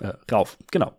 Äh, 0.00 0.14
rauf, 0.30 0.56
genau. 0.70 0.94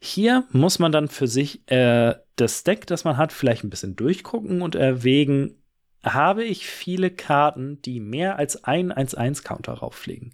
Hier 0.00 0.44
muss 0.52 0.78
man 0.78 0.92
dann 0.92 1.08
für 1.08 1.26
sich 1.26 1.68
äh, 1.70 2.14
das 2.36 2.62
Deck, 2.62 2.86
das 2.86 3.04
man 3.04 3.16
hat, 3.16 3.32
vielleicht 3.32 3.64
ein 3.64 3.70
bisschen 3.70 3.96
durchgucken 3.96 4.62
und 4.62 4.76
erwägen, 4.76 5.56
habe 6.04 6.44
ich 6.44 6.66
viele 6.66 7.10
Karten, 7.10 7.82
die 7.82 7.98
mehr 7.98 8.38
als 8.38 8.62
ein 8.62 8.92
1-1-Counter 8.92 9.74
rauflegen. 9.74 10.32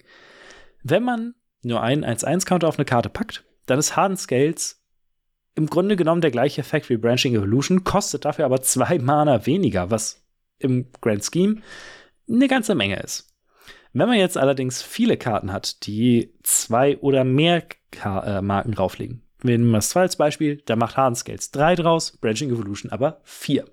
Wenn 0.83 1.02
man 1.02 1.35
nur 1.64 1.83
einen 1.83 2.05
1-1-Counter 2.05 2.68
auf 2.68 2.79
eine 2.79 2.85
Karte 2.85 3.09
packt, 3.09 3.44
dann 3.66 3.79
ist 3.79 3.96
Harden 3.96 4.16
Scales 4.16 4.81
im 5.55 5.66
Grunde 5.66 5.96
genommen 5.96 6.20
der 6.20 6.31
gleiche 6.31 6.61
Effekt 6.61 6.90
wie 6.90 6.96
Branching 6.96 7.35
Evolution, 7.35 7.85
kostet 7.85 8.24
dafür 8.24 8.44
aber 8.44 8.62
zwei 8.62 8.98
Mana 8.98 9.46
weniger, 9.46 9.90
was 9.90 10.24
im 10.59 10.90
Grand 11.00 11.24
Scheme 11.24 11.62
eine 12.29 12.48
ganze 12.48 12.74
Menge 12.74 13.00
ist. 13.00 13.29
Wenn 13.92 14.09
man 14.09 14.18
jetzt 14.18 14.37
allerdings 14.37 14.83
viele 14.83 15.16
Karten 15.16 15.53
hat, 15.53 15.87
die 15.87 16.35
zwei 16.42 16.98
oder 16.98 17.22
mehr 17.22 17.62
Ka 17.92 18.38
äh, 18.38 18.42
Marken 18.42 18.74
rauflegen, 18.74 19.22
wir 19.40 19.59
nehmen 19.59 19.72
das 19.72 19.94
als 19.94 20.16
Beispiel, 20.16 20.62
da 20.64 20.74
macht 20.74 20.96
Harden 20.96 21.14
Scales 21.14 21.50
drei 21.50 21.74
draus, 21.74 22.16
Branching 22.16 22.50
Evolution 22.50 22.90
aber 22.90 23.20
vier. 23.24 23.66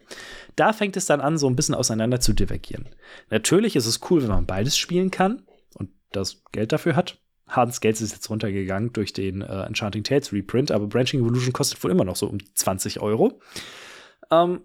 Da 0.55 0.73
fängt 0.73 0.97
es 0.97 1.05
dann 1.05 1.21
an, 1.21 1.37
so 1.37 1.47
ein 1.47 1.55
bisschen 1.55 1.75
auseinander 1.75 2.19
zu 2.19 2.33
divergieren. 2.33 2.89
Natürlich 3.29 3.75
ist 3.75 3.85
es 3.85 4.01
cool, 4.09 4.21
wenn 4.21 4.29
man 4.29 4.45
beides 4.45 4.77
spielen 4.77 5.11
kann 5.11 5.43
und 5.75 5.89
das 6.11 6.43
Geld 6.51 6.73
dafür 6.73 6.95
hat. 6.95 7.20
Hardens 7.51 7.81
Geld 7.81 7.99
ist 7.99 8.11
jetzt 8.11 8.29
runtergegangen 8.29 8.93
durch 8.93 9.13
den 9.13 9.41
äh, 9.41 9.63
Enchanting 9.63 10.03
Tales 10.03 10.33
Reprint, 10.33 10.71
aber 10.71 10.87
Branching 10.87 11.19
Evolution 11.19 11.53
kostet 11.53 11.83
wohl 11.83 11.91
immer 11.91 12.05
noch 12.05 12.15
so 12.15 12.27
um 12.27 12.39
20 12.55 13.01
Euro. 13.01 13.39
Ähm, 14.31 14.61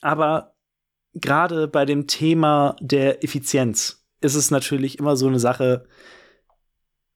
aber 0.00 0.54
gerade 1.14 1.68
bei 1.68 1.84
dem 1.84 2.06
Thema 2.06 2.76
der 2.80 3.22
Effizienz 3.24 4.06
ist 4.20 4.34
es 4.34 4.50
natürlich 4.50 4.98
immer 4.98 5.16
so 5.16 5.26
eine 5.26 5.40
Sache, 5.40 5.86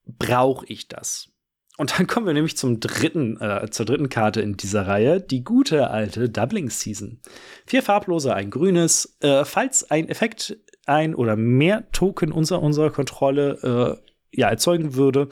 brauche 0.05 0.65
ich 0.67 0.87
das? 0.87 1.31
Und 1.77 1.97
dann 1.97 2.07
kommen 2.07 2.25
wir 2.25 2.33
nämlich 2.33 2.57
zum 2.57 2.79
dritten, 2.79 3.39
äh, 3.41 3.69
zur 3.69 3.85
dritten 3.85 4.09
Karte 4.09 4.41
in 4.41 4.55
dieser 4.55 4.87
Reihe, 4.87 5.19
die 5.19 5.43
gute 5.43 5.89
alte 5.89 6.29
Doubling 6.29 6.69
Season. 6.69 7.19
Vier 7.65 7.83
farblose, 7.83 8.33
ein 8.33 8.49
grünes. 8.49 9.17
Äh, 9.19 9.43
falls 9.43 9.89
ein 9.91 10.07
Effekt 10.07 10.57
ein 10.85 11.15
oder 11.15 11.35
mehr 11.35 11.89
Token 11.91 12.31
unter 12.31 12.61
unserer 12.61 12.91
Kontrolle 12.91 13.99
äh, 14.01 14.11
ja, 14.35 14.49
erzeugen 14.49 14.95
würde, 14.95 15.29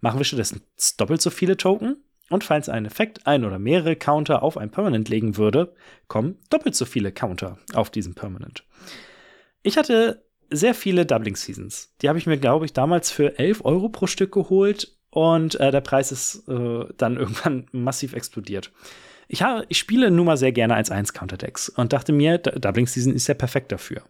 machen 0.00 0.18
wir 0.18 0.24
stattdessen 0.24 0.62
doppelt 0.98 1.20
so 1.22 1.30
viele 1.30 1.56
Token. 1.56 1.96
Und 2.28 2.42
falls 2.42 2.68
ein 2.68 2.86
Effekt 2.86 3.26
ein 3.26 3.44
oder 3.44 3.58
mehrere 3.58 3.94
Counter 3.94 4.42
auf 4.42 4.56
ein 4.56 4.70
Permanent 4.70 5.08
legen 5.08 5.36
würde, 5.36 5.74
kommen 6.08 6.38
doppelt 6.50 6.74
so 6.74 6.84
viele 6.84 7.12
Counter 7.12 7.58
auf 7.72 7.88
diesen 7.88 8.14
Permanent. 8.14 8.64
Ich 9.62 9.76
hatte 9.76 10.24
sehr 10.50 10.74
viele 10.74 11.06
Doubling 11.06 11.36
Seasons. 11.36 11.94
Die 12.02 12.08
habe 12.08 12.18
ich 12.18 12.26
mir, 12.26 12.38
glaube 12.38 12.64
ich, 12.64 12.72
damals 12.72 13.10
für 13.10 13.38
11 13.38 13.64
Euro 13.64 13.88
pro 13.88 14.06
Stück 14.06 14.32
geholt 14.32 14.96
und 15.10 15.58
äh, 15.60 15.70
der 15.70 15.80
Preis 15.80 16.12
ist 16.12 16.48
äh, 16.48 16.84
dann 16.96 17.16
irgendwann 17.18 17.66
massiv 17.72 18.12
explodiert. 18.12 18.72
Ich, 19.28 19.42
habe, 19.42 19.64
ich 19.68 19.78
spiele 19.78 20.10
nun 20.10 20.26
mal 20.26 20.36
sehr 20.36 20.52
gerne 20.52 20.74
als 20.74 20.90
1 20.90 21.12
Counter 21.12 21.36
Decks 21.36 21.68
und 21.68 21.92
dachte 21.92 22.12
mir, 22.12 22.38
Doubling 22.38 22.86
Season 22.86 23.12
ist 23.12 23.26
ja 23.26 23.34
perfekt 23.34 23.72
dafür. 23.72 24.02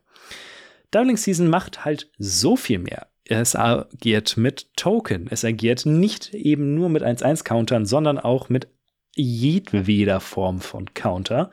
Doubling 0.90 1.16
Season 1.16 1.48
macht 1.48 1.85
halt 1.85 2.11
so 2.18 2.56
viel 2.56 2.78
mehr 2.78 3.09
es 3.28 3.56
agiert 3.56 4.36
mit 4.36 4.74
Token. 4.76 5.26
Es 5.30 5.44
agiert 5.44 5.86
nicht 5.86 6.34
eben 6.34 6.74
nur 6.74 6.88
mit 6.88 7.02
1-1-Countern, 7.02 7.86
sondern 7.86 8.18
auch 8.18 8.48
mit 8.48 8.68
jedweder 9.14 10.20
Form 10.20 10.60
von 10.60 10.92
Counter. 10.94 11.50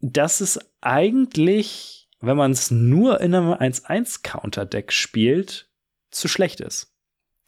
Das 0.00 0.40
ist 0.40 0.60
eigentlich, 0.80 2.08
wenn 2.20 2.36
man 2.36 2.52
es 2.52 2.70
nur 2.70 3.20
in 3.20 3.34
einem 3.34 3.52
1-1-Counter-Deck 3.52 4.92
spielt, 4.92 5.68
zu 6.10 6.28
schlecht 6.28 6.60
ist. 6.60 6.94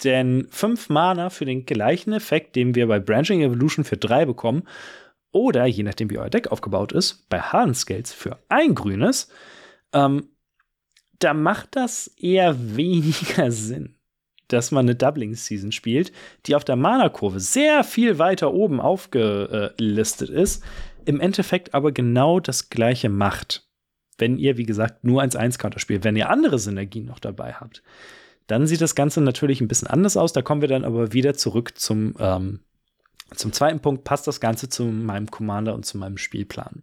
Denn 0.03 0.49
5 0.51 0.89
Mana 0.89 1.31
für 1.31 1.45
den 1.45 1.67
gleichen 1.67 2.13
Effekt, 2.13 2.57
den 2.57 2.75
wir 2.75 2.87
bei 2.87 2.99
Branching 2.99 3.43
Evolution 3.43 3.85
für 3.85 3.99
3 3.99 4.25
bekommen, 4.25 4.67
oder 5.33 5.67
je 5.67 5.85
nachdem, 5.85 6.11
wie 6.11 6.19
euer 6.19 6.31
Deck 6.31 6.51
aufgebaut 6.51 6.93
ist, 6.93 7.29
bei 7.29 7.41
Harden 7.41 7.75
Scales 7.75 8.13
für 8.13 8.39
ein 8.49 8.75
grünes, 8.75 9.29
ähm, 9.93 10.30
da 11.21 11.35
macht 11.35 11.77
das 11.77 12.09
eher 12.09 12.77
weniger 12.77 13.51
Sinn, 13.53 13.95
dass 14.49 14.73
man 14.73 14.87
eine 14.87 14.97
Doubling 14.97 15.35
Season 15.35 15.71
spielt, 15.71 16.13
die 16.47 16.57
auf 16.57 16.65
der 16.65 16.77
Mana-Kurve 16.77 17.39
sehr 17.39 17.85
viel 17.85 18.19
weiter 18.19 18.53
oben 18.53 18.81
aufgelistet 18.81 20.31
ist, 20.31 20.65
im 21.05 21.21
Endeffekt 21.21 21.75
aber 21.75 21.93
genau 21.93 22.41
das 22.41 22.69
gleiche 22.69 23.09
macht. 23.09 23.69
Wenn 24.19 24.37
ihr, 24.37 24.59
wie 24.59 24.65
gesagt, 24.65 25.05
nur 25.05 25.23
1-1-Counter 25.23 25.79
spielt, 25.79 26.05
wenn 26.05 26.17
ihr 26.17 26.29
andere 26.29 26.59
Synergien 26.59 27.07
noch 27.07 27.21
dabei 27.21 27.55
habt, 27.55 27.83
dann 28.47 28.67
sieht 28.67 28.81
das 28.81 28.95
Ganze 28.95 29.21
natürlich 29.21 29.61
ein 29.61 29.69
bisschen 29.69 29.89
anders 29.89 30.17
aus. 30.17 30.33
Da 30.33 30.43
kommen 30.43 30.61
wir 30.61 30.69
dann 30.69 30.85
aber 30.85 31.13
wieder 31.13 31.35
zurück 31.35 31.79
zum, 31.79 32.15
ähm, 32.19 32.61
zum 33.35 33.53
zweiten 33.53 33.81
Punkt. 33.81 34.05
Passt 34.05 34.27
das 34.27 34.41
Ganze 34.41 34.69
zu 34.69 34.85
meinem 34.85 35.31
Commander 35.31 35.75
und 35.75 35.87
zu 35.87 35.97
meinem 35.97 36.19
Spielplan? 36.19 36.83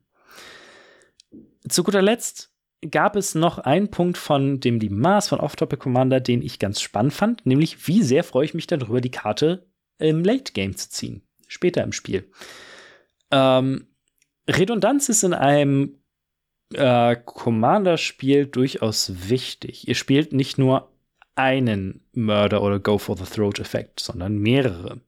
Zu 1.67 1.83
guter 1.83 2.01
Letzt 2.01 2.56
gab 2.89 3.15
es 3.15 3.35
noch 3.35 3.57
einen 3.57 3.89
Punkt 3.89 4.17
von 4.17 4.59
dem 4.59 4.79
lieben 4.79 4.99
Mars 4.99 5.27
von 5.29 5.39
Off-Topic 5.39 5.81
Commander, 5.81 6.19
den 6.19 6.41
ich 6.41 6.59
ganz 6.59 6.81
spannend 6.81 7.13
fand, 7.13 7.45
nämlich 7.45 7.87
wie 7.87 8.03
sehr 8.03 8.23
freue 8.23 8.45
ich 8.45 8.53
mich 8.53 8.67
darüber, 8.67 9.01
die 9.01 9.11
Karte 9.11 9.67
im 9.97 10.23
Late 10.23 10.53
Game 10.53 10.75
zu 10.75 10.89
ziehen, 10.89 11.23
später 11.47 11.83
im 11.83 11.91
Spiel. 11.91 12.29
Ähm, 13.31 13.87
Redundanz 14.47 15.09
ist 15.09 15.23
in 15.23 15.33
einem 15.33 16.01
äh, 16.73 17.15
Commander-Spiel 17.15 18.45
durchaus 18.45 19.29
wichtig. 19.29 19.87
Ihr 19.87 19.95
spielt 19.95 20.33
nicht 20.33 20.57
nur 20.57 20.91
einen 21.35 22.05
Murder 22.13 22.61
oder 22.61 22.79
Go 22.79 22.97
for 22.97 23.17
the 23.17 23.25
Throat-Effekt, 23.25 23.99
sondern 23.99 24.37
mehrere. 24.37 25.01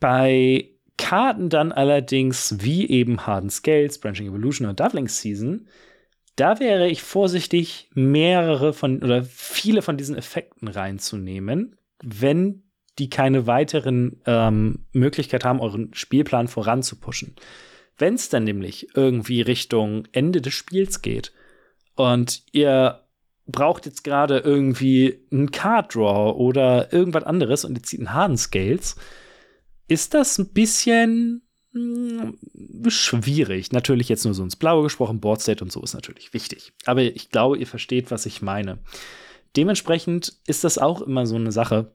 Bei 0.00 0.71
Karten 1.02 1.48
dann 1.48 1.72
allerdings, 1.72 2.58
wie 2.60 2.88
eben 2.88 3.26
Harden 3.26 3.50
Scales, 3.50 3.98
Branching 3.98 4.28
Evolution 4.28 4.68
oder 4.68 4.74
Doubling 4.74 5.08
Season, 5.08 5.66
da 6.36 6.60
wäre 6.60 6.88
ich 6.88 7.02
vorsichtig, 7.02 7.90
mehrere 7.92 8.72
von 8.72 9.02
oder 9.02 9.24
viele 9.24 9.82
von 9.82 9.96
diesen 9.96 10.16
Effekten 10.16 10.68
reinzunehmen, 10.68 11.76
wenn 12.02 12.62
die 13.00 13.10
keine 13.10 13.48
weiteren 13.48 14.22
ähm, 14.26 14.84
Möglichkeit 14.92 15.44
haben, 15.44 15.60
euren 15.60 15.92
Spielplan 15.92 16.46
voranzupushen. 16.46 17.34
Wenn 17.98 18.14
es 18.14 18.28
dann 18.28 18.44
nämlich 18.44 18.94
irgendwie 18.94 19.40
Richtung 19.40 20.06
Ende 20.12 20.40
des 20.40 20.54
Spiels 20.54 21.02
geht 21.02 21.32
und 21.96 22.44
ihr 22.52 23.00
braucht 23.48 23.86
jetzt 23.86 24.04
gerade 24.04 24.38
irgendwie 24.38 25.18
einen 25.32 25.50
Card 25.50 25.96
Draw 25.96 26.36
oder 26.36 26.92
irgendwas 26.92 27.24
anderes 27.24 27.64
und 27.64 27.76
ihr 27.76 27.82
zieht 27.82 27.98
einen 27.98 28.14
Harden 28.14 28.38
Scales, 28.38 28.96
ist 29.92 30.14
das 30.14 30.38
ein 30.38 30.48
bisschen 30.48 31.42
hm, 31.72 32.38
schwierig. 32.88 33.72
Natürlich 33.72 34.08
jetzt 34.08 34.24
nur 34.24 34.34
so 34.34 34.42
ins 34.42 34.56
Blaue 34.56 34.82
gesprochen, 34.82 35.20
Board 35.20 35.40
State 35.40 35.62
und 35.62 35.70
so 35.70 35.82
ist 35.82 35.94
natürlich 35.94 36.32
wichtig. 36.32 36.72
Aber 36.86 37.02
ich 37.02 37.30
glaube, 37.30 37.58
ihr 37.58 37.66
versteht, 37.66 38.10
was 38.10 38.26
ich 38.26 38.42
meine. 38.42 38.78
Dementsprechend 39.56 40.34
ist 40.46 40.64
das 40.64 40.78
auch 40.78 41.02
immer 41.02 41.26
so 41.26 41.36
eine 41.36 41.52
Sache, 41.52 41.94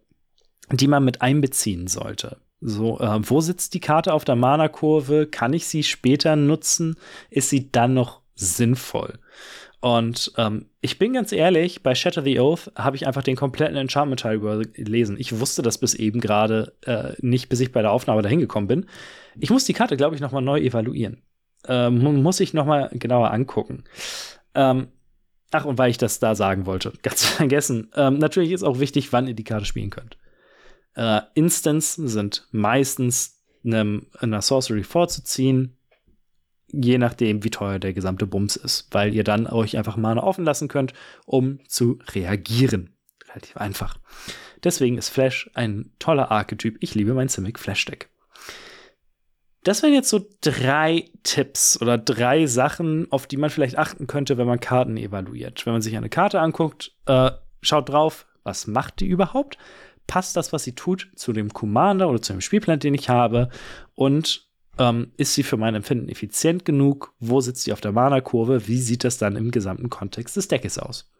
die 0.71 0.87
man 0.87 1.03
mit 1.03 1.21
einbeziehen 1.21 1.87
sollte. 1.87 2.37
So, 2.59 2.99
äh, 2.99 3.19
wo 3.21 3.41
sitzt 3.41 3.73
die 3.73 3.79
Karte 3.79 4.13
auf 4.13 4.25
der 4.25 4.35
Mana-Kurve? 4.35 5.27
Kann 5.27 5.53
ich 5.53 5.67
sie 5.67 5.83
später 5.83 6.35
nutzen? 6.35 6.95
Ist 7.29 7.49
sie 7.49 7.71
dann 7.71 7.93
noch 7.93 8.21
sinnvoll? 8.35 9.19
Und 9.79 10.31
ähm, 10.37 10.65
ich 10.81 10.97
bin 10.97 11.13
ganz 11.13 11.31
ehrlich, 11.31 11.83
bei 11.83 11.93
Shatter 11.93 12.23
the 12.23 12.39
Oath 12.39 12.71
habe 12.75 12.95
ich 12.95 13.05
einfach 13.05 13.21
den 13.21 13.35
kompletten 13.35 13.77
Enchantment-Teil 13.77 14.37
überlesen. 14.37 15.17
Ich 15.19 15.39
wusste 15.39 15.61
das 15.61 15.77
bis 15.77 15.93
eben 15.93 16.19
gerade 16.19 16.73
äh, 16.85 17.13
nicht, 17.19 17.49
bis 17.49 17.59
ich 17.59 17.71
bei 17.71 17.81
der 17.81 17.91
Aufnahme 17.91 18.23
dahin 18.23 18.39
gekommen 18.39 18.67
bin. 18.67 18.87
Ich 19.39 19.51
muss 19.51 19.65
die 19.65 19.73
Karte, 19.73 19.95
glaube 19.95 20.15
ich, 20.15 20.21
noch 20.21 20.31
mal 20.31 20.41
neu 20.41 20.59
evaluieren. 20.59 21.21
Ähm, 21.67 22.21
muss 22.23 22.39
ich 22.39 22.53
noch 22.53 22.65
mal 22.65 22.89
genauer 22.93 23.31
angucken. 23.31 23.83
Ähm, 24.55 24.87
ach, 25.51 25.65
und 25.65 25.77
weil 25.77 25.91
ich 25.91 25.97
das 25.97 26.19
da 26.19 26.33
sagen 26.33 26.65
wollte, 26.65 26.93
ganz 27.03 27.25
vergessen. 27.25 27.91
Ähm, 27.95 28.17
natürlich 28.17 28.51
ist 28.51 28.63
auch 28.63 28.79
wichtig, 28.79 29.13
wann 29.13 29.27
ihr 29.27 29.35
die 29.35 29.43
Karte 29.43 29.65
spielen 29.65 29.91
könnt. 29.91 30.17
Äh, 30.95 31.21
Instants 31.35 31.95
sind 31.95 32.47
meistens 32.51 33.35
einer 33.63 34.41
Sorcery 34.41 34.83
vorzuziehen, 34.83 35.76
je 36.71 36.97
nachdem, 36.97 37.43
wie 37.43 37.49
teuer 37.49 37.79
der 37.79 37.93
gesamte 37.93 38.27
Bums 38.27 38.55
ist, 38.55 38.87
weil 38.91 39.13
ihr 39.13 39.23
dann 39.23 39.47
euch 39.47 39.77
einfach 39.77 39.97
Mana 39.97 40.23
offen 40.23 40.45
lassen 40.45 40.67
könnt, 40.67 40.93
um 41.25 41.59
zu 41.67 41.99
reagieren. 42.13 42.95
Relativ 43.29 43.57
einfach. 43.57 43.97
Deswegen 44.63 44.97
ist 44.97 45.09
Flash 45.09 45.49
ein 45.53 45.91
toller 45.99 46.31
Archetyp. 46.31 46.77
Ich 46.79 46.95
liebe 46.95 47.13
mein 47.13 47.27
Simic 47.27 47.59
Flash 47.59 47.85
Deck. 47.85 48.09
Das 49.63 49.83
wären 49.83 49.93
jetzt 49.93 50.09
so 50.09 50.25
drei 50.41 51.11
Tipps 51.23 51.81
oder 51.81 51.97
drei 51.97 52.45
Sachen, 52.45 53.11
auf 53.11 53.27
die 53.27 53.37
man 53.37 53.49
vielleicht 53.49 53.77
achten 53.77 54.07
könnte, 54.07 54.37
wenn 54.37 54.47
man 54.47 54.61
Karten 54.61 54.95
evaluiert. 54.95 55.65
Wenn 55.65 55.73
man 55.73 55.81
sich 55.81 55.97
eine 55.97 56.09
Karte 56.09 56.39
anguckt, 56.39 56.95
äh, 57.05 57.31
schaut 57.61 57.89
drauf, 57.89 58.27
was 58.43 58.65
macht 58.65 59.01
die 59.01 59.07
überhaupt? 59.07 59.57
Passt 60.07 60.37
das, 60.37 60.53
was 60.53 60.63
sie 60.63 60.73
tut, 60.73 61.11
zu 61.15 61.33
dem 61.33 61.51
Commander 61.51 62.07
oder 62.07 62.21
zu 62.21 62.31
dem 62.31 62.39
Spielplan, 62.39 62.79
den 62.79 62.93
ich 62.93 63.09
habe? 63.09 63.49
Und 63.93 64.46
ähm, 64.79 65.11
ist 65.17 65.33
sie 65.33 65.43
für 65.43 65.57
mein 65.57 65.75
Empfinden 65.75 66.09
effizient 66.09 66.65
genug? 66.65 67.13
Wo 67.19 67.41
sitzt 67.41 67.63
sie 67.63 67.73
auf 67.73 67.81
der 67.81 67.91
Mana-Kurve? 67.91 68.67
Wie 68.67 68.79
sieht 68.79 69.03
das 69.03 69.17
dann 69.17 69.35
im 69.35 69.51
gesamten 69.51 69.89
Kontext 69.89 70.37
des 70.37 70.47
Deckes 70.47 70.77
aus? 70.77 71.11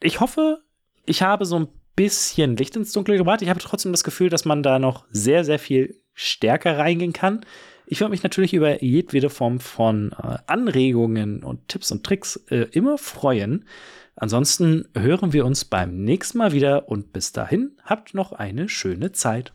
Ich 0.00 0.20
hoffe, 0.20 0.62
ich 1.06 1.22
habe 1.22 1.44
so 1.44 1.58
ein 1.58 1.68
bisschen 1.96 2.56
Licht 2.56 2.76
ins 2.76 2.92
Dunkle 2.92 3.16
gebracht. 3.16 3.42
Ich 3.42 3.48
habe 3.48 3.60
trotzdem 3.60 3.92
das 3.92 4.04
Gefühl, 4.04 4.30
dass 4.30 4.44
man 4.44 4.62
da 4.62 4.78
noch 4.78 5.04
sehr, 5.10 5.44
sehr 5.44 5.58
viel 5.58 6.00
stärker 6.14 6.78
reingehen 6.78 7.12
kann. 7.12 7.44
Ich 7.86 8.00
würde 8.00 8.10
mich 8.10 8.22
natürlich 8.22 8.52
über 8.54 8.82
jedwede 8.82 9.30
Form 9.30 9.60
von 9.60 10.12
äh, 10.12 10.36
Anregungen 10.46 11.42
und 11.42 11.68
Tipps 11.68 11.90
und 11.90 12.04
Tricks 12.04 12.36
äh, 12.50 12.66
immer 12.72 12.98
freuen. 12.98 13.64
Ansonsten 14.14 14.88
hören 14.96 15.32
wir 15.32 15.46
uns 15.46 15.64
beim 15.64 16.04
nächsten 16.04 16.38
Mal 16.38 16.52
wieder 16.52 16.88
und 16.88 17.12
bis 17.12 17.32
dahin 17.32 17.76
habt 17.84 18.14
noch 18.14 18.32
eine 18.32 18.68
schöne 18.68 19.12
Zeit. 19.12 19.54